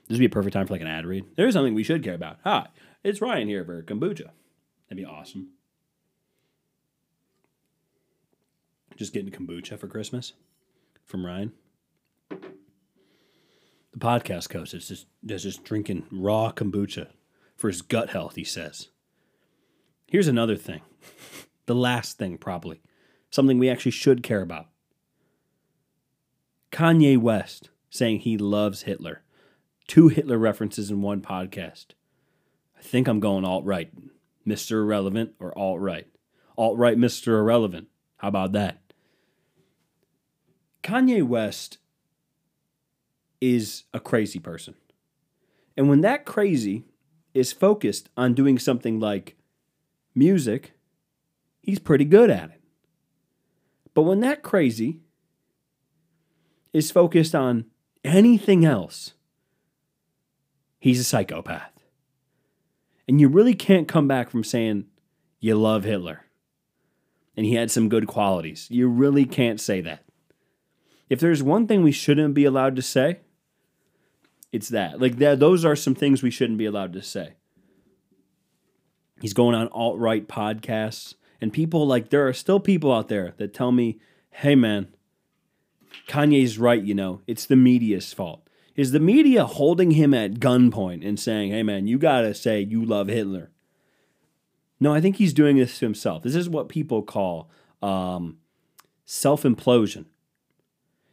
This 0.08 0.16
would 0.16 0.20
be 0.20 0.26
a 0.26 0.30
perfect 0.30 0.52
time 0.52 0.66
for 0.66 0.74
like 0.74 0.80
an 0.80 0.86
ad 0.86 1.06
read. 1.06 1.24
There 1.36 1.46
is 1.46 1.54
something 1.54 1.74
we 1.74 1.82
should 1.82 2.04
care 2.04 2.14
about. 2.14 2.38
Hi, 2.44 2.68
it's 3.02 3.20
Ryan 3.20 3.48
here 3.48 3.64
for 3.64 3.82
kombucha. 3.82 4.30
That'd 4.92 5.06
be 5.06 5.10
awesome. 5.10 5.48
Just 8.94 9.14
getting 9.14 9.32
kombucha 9.32 9.78
for 9.78 9.86
Christmas 9.86 10.34
from 11.06 11.24
Ryan. 11.24 11.54
The 12.28 13.98
podcast 13.98 14.50
coach 14.50 14.74
is 14.74 14.88
just, 14.88 15.06
is 15.26 15.44
just 15.44 15.64
drinking 15.64 16.04
raw 16.12 16.52
kombucha 16.52 17.06
for 17.56 17.68
his 17.68 17.80
gut 17.80 18.10
health, 18.10 18.36
he 18.36 18.44
says. 18.44 18.88
Here's 20.08 20.28
another 20.28 20.56
thing. 20.56 20.82
the 21.64 21.74
last 21.74 22.18
thing, 22.18 22.36
probably. 22.36 22.82
Something 23.30 23.58
we 23.58 23.70
actually 23.70 23.92
should 23.92 24.22
care 24.22 24.42
about. 24.42 24.66
Kanye 26.70 27.16
West 27.16 27.70
saying 27.88 28.18
he 28.18 28.36
loves 28.36 28.82
Hitler. 28.82 29.22
Two 29.88 30.08
Hitler 30.08 30.36
references 30.36 30.90
in 30.90 31.00
one 31.00 31.22
podcast. 31.22 31.94
I 32.78 32.82
think 32.82 33.08
I'm 33.08 33.20
going 33.20 33.46
alt 33.46 33.64
right. 33.64 33.90
Mr. 34.46 34.82
Irrelevant 34.82 35.34
or 35.38 35.56
alt 35.56 35.80
right. 35.80 36.06
Alt 36.56 36.78
right, 36.78 36.96
Mr. 36.96 37.38
Irrelevant. 37.38 37.88
How 38.16 38.28
about 38.28 38.52
that? 38.52 38.78
Kanye 40.82 41.22
West 41.22 41.78
is 43.40 43.84
a 43.92 44.00
crazy 44.00 44.38
person. 44.38 44.74
And 45.76 45.88
when 45.88 46.00
that 46.02 46.24
crazy 46.24 46.84
is 47.34 47.52
focused 47.52 48.08
on 48.16 48.34
doing 48.34 48.58
something 48.58 49.00
like 49.00 49.36
music, 50.14 50.74
he's 51.62 51.78
pretty 51.78 52.04
good 52.04 52.30
at 52.30 52.50
it. 52.50 52.60
But 53.94 54.02
when 54.02 54.20
that 54.20 54.42
crazy 54.42 55.00
is 56.72 56.90
focused 56.90 57.34
on 57.34 57.66
anything 58.04 58.64
else, 58.64 59.14
he's 60.78 61.00
a 61.00 61.04
psychopath. 61.04 61.71
And 63.08 63.20
you 63.20 63.28
really 63.28 63.54
can't 63.54 63.88
come 63.88 64.08
back 64.08 64.30
from 64.30 64.44
saying 64.44 64.86
you 65.40 65.54
love 65.56 65.84
Hitler 65.84 66.24
and 67.36 67.46
he 67.46 67.54
had 67.54 67.70
some 67.70 67.88
good 67.88 68.06
qualities. 68.06 68.68
You 68.70 68.88
really 68.88 69.24
can't 69.24 69.60
say 69.60 69.80
that. 69.80 70.04
If 71.08 71.20
there's 71.20 71.42
one 71.42 71.66
thing 71.66 71.82
we 71.82 71.92
shouldn't 71.92 72.34
be 72.34 72.44
allowed 72.44 72.76
to 72.76 72.82
say, 72.82 73.20
it's 74.52 74.68
that. 74.68 75.00
Like 75.00 75.16
that 75.16 75.40
those 75.40 75.64
are 75.64 75.76
some 75.76 75.94
things 75.94 76.22
we 76.22 76.30
shouldn't 76.30 76.58
be 76.58 76.66
allowed 76.66 76.92
to 76.92 77.02
say. 77.02 77.34
He's 79.20 79.34
going 79.34 79.54
on 79.54 79.68
alt-right 79.68 80.28
podcasts 80.28 81.14
and 81.40 81.52
people 81.52 81.86
like 81.86 82.10
there 82.10 82.26
are 82.26 82.32
still 82.32 82.60
people 82.60 82.92
out 82.92 83.08
there 83.08 83.34
that 83.38 83.52
tell 83.52 83.72
me, 83.72 83.98
"Hey 84.30 84.54
man, 84.54 84.88
Kanye's 86.06 86.58
right, 86.58 86.82
you 86.82 86.94
know. 86.94 87.22
It's 87.26 87.46
the 87.46 87.56
media's 87.56 88.12
fault." 88.12 88.48
Is 88.74 88.92
the 88.92 89.00
media 89.00 89.44
holding 89.44 89.92
him 89.92 90.14
at 90.14 90.34
gunpoint 90.34 91.06
and 91.06 91.18
saying, 91.20 91.50
hey 91.50 91.62
man, 91.62 91.86
you 91.86 91.98
gotta 91.98 92.34
say 92.34 92.60
you 92.60 92.84
love 92.84 93.08
Hitler? 93.08 93.50
No, 94.80 94.92
I 94.92 95.00
think 95.00 95.16
he's 95.16 95.32
doing 95.32 95.56
this 95.56 95.78
to 95.78 95.84
himself. 95.84 96.22
This 96.22 96.34
is 96.34 96.48
what 96.48 96.68
people 96.68 97.02
call 97.02 97.48
um, 97.82 98.38
self 99.04 99.42
implosion. 99.42 100.06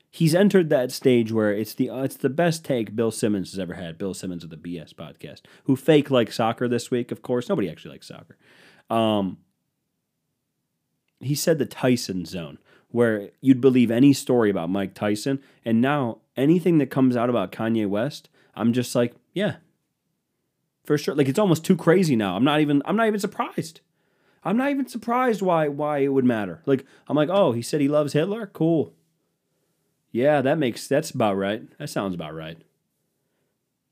He's 0.10 0.34
entered 0.34 0.70
that 0.70 0.92
stage 0.92 1.32
where 1.32 1.54
it's 1.54 1.76
the 1.76 1.90
uh, 1.90 2.02
it's 2.02 2.16
the 2.16 2.30
best 2.30 2.66
take 2.66 2.96
Bill 2.96 3.12
Simmons 3.12 3.52
has 3.52 3.60
ever 3.60 3.76
had. 3.76 3.98
Bill 4.00 4.16
Simmons 4.16 4.44
of 4.44 4.50
the 4.50 4.58
BS 4.58 4.94
podcast, 4.94 5.42
who 5.66 5.76
fake 5.76 6.10
like 6.10 6.32
soccer 6.32 6.68
this 6.68 6.90
week. 6.90 7.12
Of 7.12 7.22
course, 7.22 7.48
nobody 7.48 7.70
actually 7.70 7.92
likes 7.92 8.08
soccer. 8.08 8.38
Um, 8.90 9.38
he 11.20 11.36
said 11.36 11.60
the 11.60 11.68
Tyson 11.68 12.26
zone, 12.26 12.58
where 12.90 13.30
you'd 13.40 13.62
believe 13.62 13.92
any 13.92 14.14
story 14.14 14.50
about 14.50 14.72
Mike 14.72 14.96
Tyson, 14.96 15.44
and 15.64 15.80
now 15.80 16.22
anything 16.40 16.78
that 16.80 16.90
comes 16.90 17.16
out 17.16 17.30
about 17.30 17.52
Kanye 17.52 17.88
West, 17.88 18.30
I'm 18.56 18.74
just 18.74 18.96
like, 18.96 19.14
yeah, 19.34 19.58
for 20.86 20.98
sure. 20.98 21.16
Like 21.16 21.28
it's 21.28 21.40
almost 21.40 21.64
too 21.64 21.76
crazy 21.76 22.16
now. 22.16 22.36
I'm 22.36 22.44
not 22.44 22.62
even 22.62 22.82
I'm 22.86 22.96
not 22.96 23.08
even 23.08 23.20
surprised. 23.20 23.82
I'm 24.44 24.58
not 24.58 24.72
even 24.72 24.88
surprised 24.88 25.42
why 25.42 25.68
why 25.68 26.00
it 26.00 26.08
would 26.08 26.26
matter. 26.26 26.62
Like 26.66 26.86
I'm 27.08 27.16
like, 27.16 27.30
oh, 27.30 27.52
he 27.52 27.62
said 27.62 27.82
he 27.82 27.88
loves 27.88 28.14
Hitler. 28.14 28.48
Cool. 28.48 28.94
Yeah, 30.12 30.42
that 30.42 30.58
makes 30.58 30.88
that's 30.88 31.12
about 31.12 31.38
right. 31.38 31.64
That 31.78 31.90
sounds 31.90 32.16
about 32.16 32.34
right. 32.34 32.58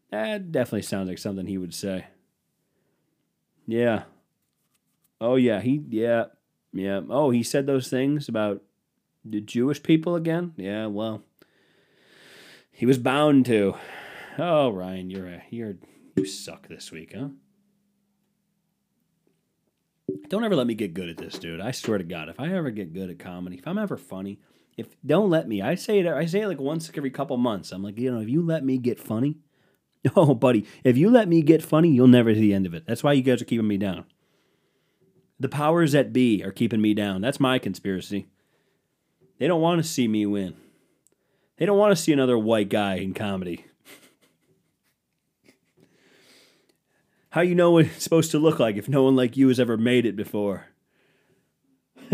That 0.10 0.52
definitely 0.52 0.84
sounds 0.84 1.10
like 1.10 1.18
something 1.18 1.46
he 1.46 1.58
would 1.58 1.74
say. 1.74 2.06
Yeah. 3.68 4.04
Oh 5.20 5.36
yeah, 5.36 5.62
he 5.62 5.84
yeah. 5.90 6.26
Yeah. 6.74 7.02
Oh, 7.10 7.30
he 7.30 7.44
said 7.44 7.68
those 7.68 7.90
things 7.90 8.28
about 8.30 8.62
the 9.24 9.42
Jewish 9.42 9.84
people 9.84 10.16
again? 10.16 10.54
Yeah, 10.58 10.88
well, 10.88 11.24
he 12.78 12.86
was 12.86 13.00
bound 13.00 13.48
to. 13.48 13.74
Oh, 14.38 14.70
Ryan, 14.70 15.10
you're 15.10 15.28
a 15.28 15.44
you're 15.50 15.78
you 16.16 16.26
suck 16.26 16.68
this 16.68 16.92
week, 16.92 17.16
huh? 17.18 17.30
Don't 20.30 20.44
ever 20.44 20.56
let 20.56 20.68
me 20.68 20.76
get 20.76 20.94
good 20.94 21.10
at 21.10 21.18
this, 21.18 21.40
dude. 21.40 21.60
I 21.60 21.72
swear 21.72 21.98
to 21.98 22.04
God, 22.04 22.30
if 22.30 22.40
I 22.40 22.54
ever 22.54 22.70
get 22.70 22.94
good 22.94 23.10
at 23.10 23.18
comedy, 23.18 23.58
if 23.58 23.68
I'm 23.68 23.80
ever 23.80 23.98
funny, 23.98 24.40
if 24.78 24.96
don't 25.04 25.32
let 25.32 25.48
me. 25.48 25.60
I 25.60 25.74
say 25.74 26.00
it. 26.00 26.08
I 26.08 26.28
say 26.28 26.42
it 26.42 26.48
like 26.48 26.62
once 26.62 26.92
every 26.96 27.10
couple 27.10 27.36
months. 27.38 27.72
I'm 27.72 27.82
like, 27.82 27.98
you 27.98 28.12
know, 28.12 28.22
if 28.22 28.30
you 28.30 28.44
let 28.44 28.64
me 28.64 28.78
get 28.78 29.00
funny, 29.00 29.38
oh, 30.16 30.36
buddy, 30.36 30.68
if 30.84 30.98
you 30.98 31.10
let 31.10 31.28
me 31.28 31.42
get 31.42 31.64
funny, 31.64 31.90
you'll 31.90 32.08
never 32.08 32.32
see 32.36 32.42
the 32.42 32.54
end 32.54 32.68
of 32.68 32.76
it. 32.76 32.86
That's 32.86 33.04
why 33.04 33.14
you 33.14 33.24
guys 33.24 33.42
are 33.42 33.46
keeping 33.46 33.68
me 33.68 33.78
down. 33.78 34.06
The 35.40 35.50
powers 35.50 35.94
that 35.94 36.14
be 36.14 36.44
are 36.44 36.52
keeping 36.52 36.82
me 36.82 36.94
down. 36.94 37.22
That's 37.22 37.40
my 37.40 37.58
conspiracy. 37.58 38.28
They 39.40 39.48
don't 39.48 39.62
want 39.62 39.82
to 39.82 39.88
see 39.88 40.08
me 40.08 40.28
win. 40.28 40.56
They 41.58 41.66
don't 41.66 41.78
want 41.78 41.96
to 41.96 42.02
see 42.02 42.14
another 42.14 42.38
white 42.38 42.70
guy 42.70 42.96
in 42.96 43.14
comedy. 43.14 43.66
How 47.32 47.42
you 47.42 47.56
know 47.56 47.72
what 47.72 47.86
it's 47.86 48.04
supposed 48.04 48.32
to 48.32 48.40
look 48.40 48.60
like 48.60 48.78
if 48.78 48.88
no 48.88 49.04
one 49.04 49.16
like 49.16 49.36
you 49.38 49.48
has 49.50 49.60
ever 49.60 49.78
made 49.78 50.06
it 50.06 50.16
before? 50.16 50.68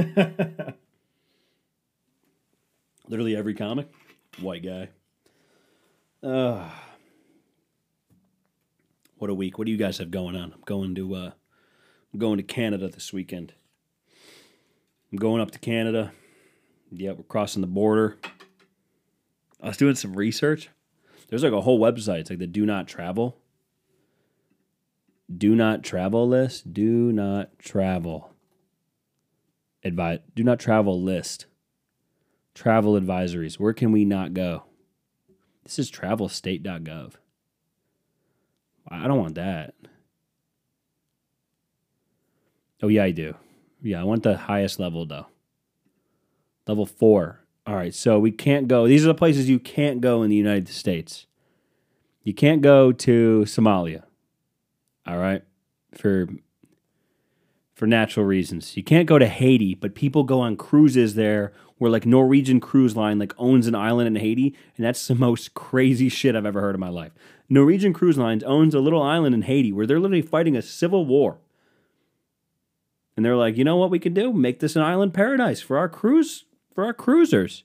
Literally 3.08 3.36
every 3.36 3.54
comic, 3.54 3.90
white 4.40 4.64
guy. 4.64 4.90
Uh, 6.22 6.70
what 9.18 9.30
a 9.30 9.34
week! 9.34 9.58
What 9.58 9.66
do 9.66 9.72
you 9.72 9.78
guys 9.78 9.98
have 9.98 10.10
going 10.10 10.36
on? 10.36 10.54
I'm 10.54 10.64
going 10.66 10.96
to 10.96 11.16
uh, 11.16 11.32
I'm 12.14 12.20
going 12.20 12.38
to 12.38 12.44
Canada 12.44 12.88
this 12.88 13.14
weekend. 13.14 13.54
I'm 15.12 15.18
going 15.18 15.42
up 15.42 15.52
to 15.52 15.60
Canada. 15.60 16.12
Yep, 16.92 17.18
we're 17.18 17.24
crossing 17.24 17.62
the 17.62 17.68
border. 17.68 18.18
I 19.64 19.68
was 19.68 19.78
doing 19.78 19.96
some 19.96 20.14
research. 20.14 20.70
There's 21.30 21.44
like 21.44 21.54
a 21.54 21.62
whole 21.62 21.80
website. 21.80 22.20
It's 22.20 22.30
like 22.30 22.40
the 22.40 22.48
do 22.48 22.66
not 22.66 22.86
travel. 22.86 23.38
Do 25.36 25.56
not 25.56 25.84
travel 25.84 26.28
list. 26.28 26.74
Do 26.74 27.12
not 27.14 27.58
travel. 27.58 28.32
Advise. 29.84 30.20
Do 30.36 30.44
not 30.44 30.60
travel 30.60 31.02
list. 31.02 31.46
Travel 32.54 33.00
advisories. 33.00 33.58
Where 33.58 33.74
can 33.74 33.92
we 33.94 34.04
not 34.04 34.34
go? 34.34 34.66
This 35.64 35.80
is 35.80 35.90
travelstate.gov. 35.90 37.14
I 38.90 39.08
don't 39.08 39.20
want 39.20 39.36
that. 39.36 39.76
Oh, 42.82 42.90
yeah, 42.90 43.06
I 43.06 43.12
do. 43.12 43.36
Yeah, 43.82 44.02
I 44.02 44.04
want 44.04 44.24
the 44.24 44.36
highest 44.36 44.78
level, 44.78 45.06
though. 45.06 45.28
Level 46.68 46.86
four. 46.86 47.43
All 47.66 47.76
right, 47.76 47.94
so 47.94 48.20
we 48.20 48.32
can't 48.32 48.68
go. 48.68 48.88
These 48.88 49.06
are 49.06 49.08
the 49.08 49.14
places 49.14 49.50
you 49.50 49.60
can't 49.60 50.02
go 50.02 50.22
in 50.22 50.30
the 50.30 50.36
United 50.36 50.68
States. 50.68 51.28
You 52.24 52.34
can't 52.34 52.62
go 52.62 52.92
to 52.92 53.44
Somalia. 53.46 54.04
All 55.08 55.18
right, 55.18 55.44
for 55.94 56.28
for 57.74 57.88
natural 57.88 58.26
reasons. 58.26 58.78
You 58.78 58.84
can't 58.84 59.08
go 59.08 59.18
to 59.18 59.28
Haiti, 59.28 59.76
but 59.76 59.96
people 59.96 60.24
go 60.24 60.40
on 60.42 60.56
cruises 60.56 61.16
there 61.16 61.54
where 61.78 61.90
like 61.90 62.06
Norwegian 62.06 62.60
Cruise 62.60 62.96
Line 62.96 63.18
like 63.18 63.34
owns 63.38 63.66
an 63.68 63.76
island 63.76 64.08
in 64.08 64.16
Haiti, 64.16 64.56
and 64.78 64.86
that's 64.86 65.08
the 65.08 65.16
most 65.28 65.54
crazy 65.54 66.10
shit 66.10 66.36
I've 66.36 66.46
ever 66.46 66.62
heard 66.62 66.76
in 66.76 66.82
my 66.82 66.90
life. 66.90 67.14
Norwegian 67.50 67.94
Cruise 67.94 68.18
Lines 68.18 68.44
owns 68.44 68.76
a 68.76 68.80
little 68.80 69.02
island 69.02 69.36
in 69.36 69.44
Haiti 69.44 69.72
where 69.72 69.86
they're 69.86 70.00
literally 70.00 70.22
fighting 70.22 70.56
a 70.56 70.62
civil 70.62 71.06
war. 71.06 71.40
And 73.16 73.26
they're 73.26 73.36
like, 73.36 73.58
you 73.58 73.64
know 73.64 73.78
what 73.78 73.92
we 73.92 74.00
could 74.00 74.16
do? 74.16 74.34
Make 74.34 74.60
this 74.60 74.76
an 74.76 74.82
island 74.82 75.14
paradise 75.14 75.62
for 75.62 75.78
our 75.78 75.88
cruise 75.88 76.46
for 76.74 76.86
our 76.86 76.94
cruisers. 76.94 77.64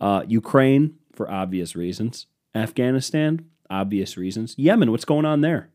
Uh, 0.00 0.22
Ukraine 0.26 0.94
for 1.12 1.30
obvious 1.30 1.74
reasons. 1.74 2.26
Afghanistan, 2.54 3.46
obvious 3.68 4.16
reasons. 4.16 4.54
Yemen, 4.56 4.90
what's 4.90 5.04
going 5.04 5.24
on 5.24 5.40
there? 5.40 5.70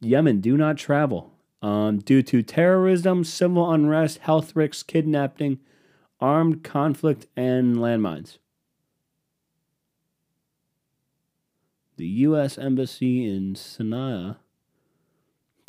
Yemen, 0.00 0.40
do 0.40 0.56
not 0.56 0.76
travel 0.76 1.32
um, 1.62 1.98
due 1.98 2.22
to 2.22 2.42
terrorism, 2.42 3.24
civil 3.24 3.70
unrest, 3.70 4.18
health 4.18 4.54
risks, 4.54 4.82
kidnapping, 4.82 5.58
armed 6.20 6.62
conflict, 6.62 7.26
and 7.36 7.76
landmines. 7.76 8.38
The 11.96 12.06
U.S. 12.06 12.58
Embassy 12.58 13.24
in 13.24 13.54
Sana'a, 13.54 14.36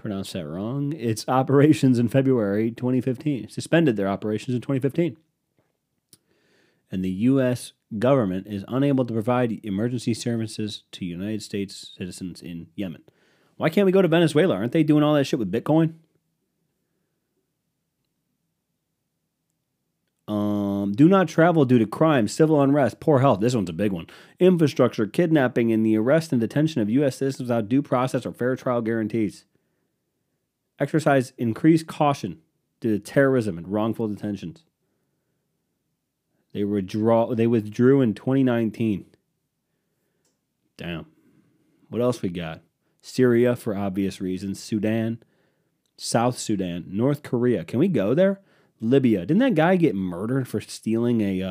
pronounced 0.05 0.33
that 0.33 0.47
wrong, 0.47 0.93
its 0.93 1.27
operations 1.27 1.97
in 1.97 2.07
February 2.07 2.69
2015, 2.69 3.49
suspended 3.49 3.95
their 3.95 4.07
operations 4.07 4.53
in 4.53 4.61
2015. 4.61 5.17
And 6.91 7.03
the 7.03 7.09
U.S. 7.09 7.73
government 7.97 8.45
is 8.45 8.63
unable 8.67 9.03
to 9.03 9.13
provide 9.13 9.59
emergency 9.65 10.13
services 10.13 10.83
to 10.91 11.05
United 11.05 11.41
States 11.41 11.91
citizens 11.97 12.43
in 12.43 12.67
Yemen. 12.75 13.01
Why 13.57 13.71
can't 13.71 13.87
we 13.87 13.91
go 13.91 14.03
to 14.03 14.07
Venezuela? 14.07 14.53
Aren't 14.53 14.73
they 14.73 14.83
doing 14.83 15.01
all 15.01 15.15
that 15.15 15.23
shit 15.23 15.39
with 15.39 15.51
Bitcoin? 15.51 15.95
Um, 20.27 20.93
do 20.93 21.07
not 21.09 21.27
travel 21.27 21.65
due 21.65 21.79
to 21.79 21.87
crime, 21.87 22.27
civil 22.27 22.61
unrest, 22.61 22.99
poor 22.99 23.21
health. 23.21 23.39
This 23.39 23.55
one's 23.55 23.71
a 23.71 23.73
big 23.73 23.91
one. 23.91 24.05
Infrastructure, 24.39 25.07
kidnapping, 25.07 25.71
and 25.71 25.83
the 25.83 25.97
arrest 25.97 26.31
and 26.31 26.39
detention 26.39 26.79
of 26.79 26.91
U.S. 26.91 27.17
citizens 27.17 27.49
without 27.49 27.67
due 27.67 27.81
process 27.81 28.23
or 28.23 28.33
fair 28.33 28.55
trial 28.55 28.83
guarantees. 28.83 29.45
Exercise 30.79 31.33
increased 31.37 31.87
caution 31.87 32.39
due 32.79 32.97
to 32.97 33.03
terrorism 33.03 33.57
and 33.57 33.67
wrongful 33.67 34.07
detentions. 34.07 34.65
They 36.53 36.63
withdraw. 36.63 37.33
They 37.33 37.47
withdrew 37.47 38.01
in 38.01 38.13
2019. 38.13 39.05
Damn. 40.77 41.05
What 41.89 42.01
else 42.01 42.21
we 42.21 42.29
got? 42.29 42.61
Syria 43.01 43.55
for 43.55 43.75
obvious 43.75 44.19
reasons. 44.19 44.59
Sudan, 44.59 45.19
South 45.97 46.37
Sudan, 46.37 46.85
North 46.87 47.23
Korea. 47.23 47.63
Can 47.63 47.79
we 47.79 47.87
go 47.87 48.13
there? 48.13 48.41
Libya. 48.81 49.21
Didn't 49.21 49.39
that 49.39 49.55
guy 49.55 49.75
get 49.75 49.95
murdered 49.95 50.47
for 50.47 50.59
stealing 50.59 51.21
a 51.21 51.41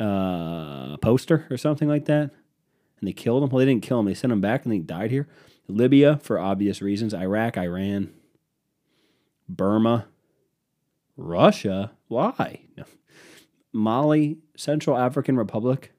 uh, 0.00 0.02
uh, 0.02 0.96
poster 0.98 1.46
or 1.50 1.56
something 1.56 1.88
like 1.88 2.06
that? 2.06 2.30
And 3.00 3.08
they 3.08 3.12
killed 3.12 3.42
him. 3.42 3.50
Well, 3.50 3.58
they 3.58 3.70
didn't 3.70 3.82
kill 3.82 4.00
him. 4.00 4.06
They 4.06 4.14
sent 4.14 4.32
him 4.32 4.40
back 4.40 4.64
and 4.64 4.72
he 4.72 4.80
died 4.80 5.10
here. 5.10 5.28
Libya 5.68 6.18
for 6.22 6.38
obvious 6.38 6.80
reasons. 6.80 7.12
Iraq, 7.14 7.56
Iran, 7.56 8.12
Burma, 9.48 10.06
Russia. 11.16 11.92
Why? 12.08 12.60
Mali, 13.72 14.38
Central 14.56 14.96
African 14.96 15.36
Republic, 15.36 15.92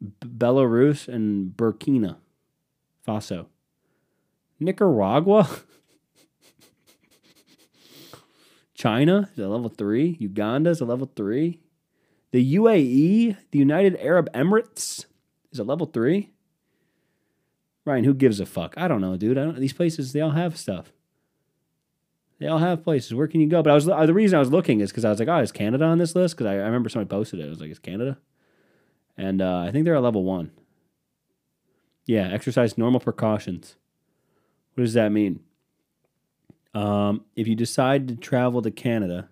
B- 0.00 0.28
Belarus, 0.28 1.08
and 1.08 1.56
Burkina 1.56 2.16
Faso. 3.06 3.46
Nicaragua? 4.60 5.48
China 8.74 9.30
is 9.34 9.38
a 9.38 9.48
level 9.48 9.70
three. 9.70 10.16
Uganda 10.20 10.70
is 10.70 10.80
a 10.80 10.84
level 10.84 11.10
three. 11.16 11.60
The 12.32 12.56
UAE, 12.56 13.36
the 13.50 13.58
United 13.58 13.96
Arab 13.96 14.30
Emirates, 14.32 15.06
is 15.50 15.58
a 15.58 15.64
level 15.64 15.86
three. 15.86 16.32
Ryan, 17.86 18.04
who 18.04 18.12
gives 18.12 18.40
a 18.40 18.46
fuck? 18.46 18.74
I 18.76 18.88
don't 18.88 19.00
know, 19.00 19.16
dude. 19.16 19.38
I 19.38 19.44
don't, 19.44 19.60
these 19.60 19.72
places, 19.72 20.12
they 20.12 20.20
all 20.20 20.32
have 20.32 20.58
stuff. 20.58 20.92
They 22.38 22.48
all 22.48 22.58
have 22.58 22.82
places. 22.82 23.14
Where 23.14 23.28
can 23.28 23.40
you 23.40 23.48
go? 23.48 23.62
But 23.62 23.70
I 23.70 23.74
was 23.74 23.86
the 23.86 24.12
reason 24.12 24.36
I 24.36 24.40
was 24.40 24.50
looking 24.50 24.80
is 24.80 24.90
because 24.90 25.04
I 25.04 25.10
was 25.10 25.20
like, 25.20 25.28
oh, 25.28 25.38
is 25.38 25.52
Canada 25.52 25.84
on 25.84 25.96
this 25.96 26.14
list? 26.14 26.36
Because 26.36 26.48
I, 26.48 26.54
I, 26.54 26.66
remember 26.66 26.90
somebody 26.90 27.08
posted 27.08 27.40
it. 27.40 27.46
I 27.46 27.48
was 27.48 27.60
like, 27.60 27.70
is 27.70 27.78
Canada? 27.78 28.18
And 29.16 29.40
uh, 29.40 29.60
I 29.60 29.70
think 29.70 29.84
they're 29.84 29.96
at 29.96 30.02
level 30.02 30.24
one. 30.24 30.50
Yeah, 32.04 32.28
exercise 32.28 32.76
normal 32.76 33.00
precautions. 33.00 33.76
What 34.74 34.84
does 34.84 34.92
that 34.94 35.12
mean? 35.12 35.40
Um, 36.74 37.24
if 37.36 37.48
you 37.48 37.54
decide 37.54 38.08
to 38.08 38.16
travel 38.16 38.60
to 38.60 38.70
Canada, 38.70 39.30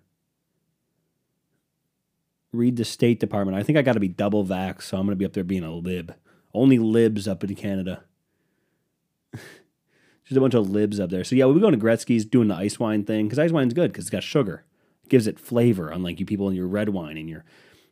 read 2.51 2.77
the 2.77 2.85
State 2.85 3.19
Department. 3.19 3.57
I 3.57 3.63
think 3.63 3.77
I 3.77 3.83
got 3.83 3.93
to 3.93 3.99
be 3.99 4.07
double 4.07 4.45
vax, 4.45 4.83
so 4.83 4.97
I'm 4.97 5.05
going 5.05 5.11
to 5.11 5.19
be 5.19 5.25
up 5.25 5.33
there 5.33 5.43
being 5.43 5.63
a 5.63 5.73
lib. 5.73 6.15
Only 6.53 6.79
libs 6.79 7.27
up 7.27 7.43
in 7.43 7.53
Canada. 7.53 8.03
Just 10.25 10.37
a 10.37 10.41
bunch 10.41 10.55
of 10.55 10.69
libs 10.69 10.99
up 10.99 11.11
there. 11.11 11.23
So 11.23 11.35
yeah, 11.35 11.45
we'll 11.45 11.53
be 11.53 11.61
going 11.61 11.77
to 11.77 11.85
Gretzky's 11.85 12.25
doing 12.25 12.47
the 12.47 12.55
ice 12.55 12.79
wine 12.79 13.03
thing 13.03 13.25
because 13.25 13.37
ice 13.37 13.51
wine's 13.51 13.73
good 13.73 13.91
because 13.91 14.05
it's 14.05 14.11
got 14.11 14.23
sugar. 14.23 14.65
It 15.03 15.09
gives 15.09 15.27
it 15.27 15.39
flavor, 15.39 15.89
unlike 15.89 16.19
you 16.19 16.25
people 16.25 16.49
in 16.49 16.55
your 16.55 16.67
red 16.67 16.89
wine 16.89 17.17
and 17.17 17.29
your 17.29 17.45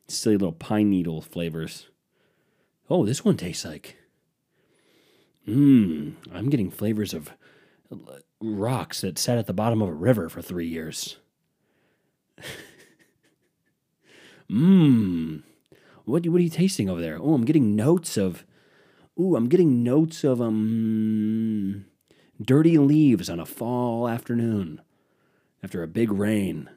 silly 0.07 0.35
little 0.35 0.51
pine 0.51 0.89
needle 0.89 1.21
flavors. 1.21 1.89
Oh, 2.89 3.05
this 3.05 3.23
one 3.23 3.37
tastes 3.37 3.65
like. 3.65 3.97
Mmm, 5.47 6.15
I'm 6.33 6.49
getting 6.49 6.71
flavors 6.71 7.13
of 7.13 7.31
rocks 8.41 9.01
that 9.01 9.19
sat 9.19 9.37
at 9.37 9.45
the 9.45 9.53
bottom 9.53 9.81
of 9.81 9.89
a 9.89 9.93
river 9.93 10.27
for 10.27 10.41
three 10.41 10.67
years. 10.67 11.17
Mmm. 14.49 15.43
What, 16.05 16.27
what 16.27 16.39
are 16.39 16.43
you 16.43 16.49
tasting 16.49 16.89
over 16.89 16.99
there? 16.99 17.17
Oh, 17.17 17.33
I'm 17.33 17.45
getting 17.45 17.77
notes 17.77 18.17
of. 18.17 18.43
Ooh, 19.17 19.37
I'm 19.37 19.47
getting 19.47 19.83
notes 19.83 20.25
of 20.25 20.41
um 20.41 21.85
dirty 22.43 22.77
leaves 22.77 23.29
on 23.29 23.39
a 23.39 23.45
fall 23.45 24.07
afternoon 24.07 24.81
after 25.63 25.81
a 25.81 25.87
big 25.87 26.11
rain. 26.11 26.69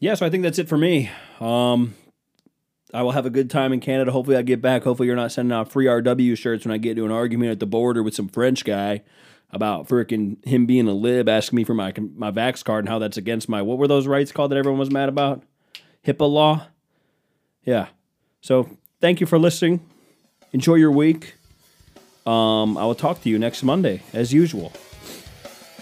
Yeah, 0.00 0.14
so 0.14 0.26
I 0.26 0.30
think 0.30 0.42
that's 0.42 0.58
it 0.58 0.68
for 0.68 0.78
me. 0.78 1.10
Um, 1.40 1.94
I 2.92 3.02
will 3.02 3.12
have 3.12 3.26
a 3.26 3.30
good 3.30 3.50
time 3.50 3.72
in 3.72 3.80
Canada. 3.80 4.12
Hopefully, 4.12 4.36
I 4.36 4.42
get 4.42 4.62
back. 4.62 4.84
Hopefully, 4.84 5.06
you're 5.06 5.16
not 5.16 5.32
sending 5.32 5.52
out 5.52 5.70
free 5.70 5.86
RW 5.86 6.36
shirts 6.36 6.64
when 6.64 6.72
I 6.72 6.78
get 6.78 6.92
into 6.92 7.04
an 7.04 7.10
argument 7.10 7.50
at 7.50 7.60
the 7.60 7.66
border 7.66 8.02
with 8.02 8.14
some 8.14 8.28
French 8.28 8.64
guy 8.64 9.02
about 9.50 9.88
freaking 9.88 10.44
him 10.46 10.66
being 10.66 10.88
a 10.88 10.92
lib, 10.92 11.28
asking 11.28 11.56
me 11.56 11.64
for 11.64 11.74
my 11.74 11.92
my 12.14 12.30
vax 12.30 12.64
card 12.64 12.84
and 12.84 12.88
how 12.88 12.98
that's 12.98 13.16
against 13.16 13.48
my 13.48 13.62
what 13.62 13.78
were 13.78 13.88
those 13.88 14.06
rights 14.06 14.30
called 14.32 14.50
that 14.50 14.56
everyone 14.56 14.78
was 14.78 14.90
mad 14.90 15.08
about? 15.08 15.42
HIPAA 16.06 16.30
law. 16.30 16.66
Yeah. 17.64 17.88
So 18.40 18.68
thank 19.00 19.20
you 19.20 19.26
for 19.26 19.38
listening. 19.38 19.80
Enjoy 20.52 20.74
your 20.74 20.90
week. 20.90 21.34
Um, 22.26 22.78
I 22.78 22.84
will 22.84 22.94
talk 22.94 23.22
to 23.22 23.28
you 23.28 23.38
next 23.38 23.62
Monday 23.62 24.02
as 24.12 24.32
usual. 24.32 24.72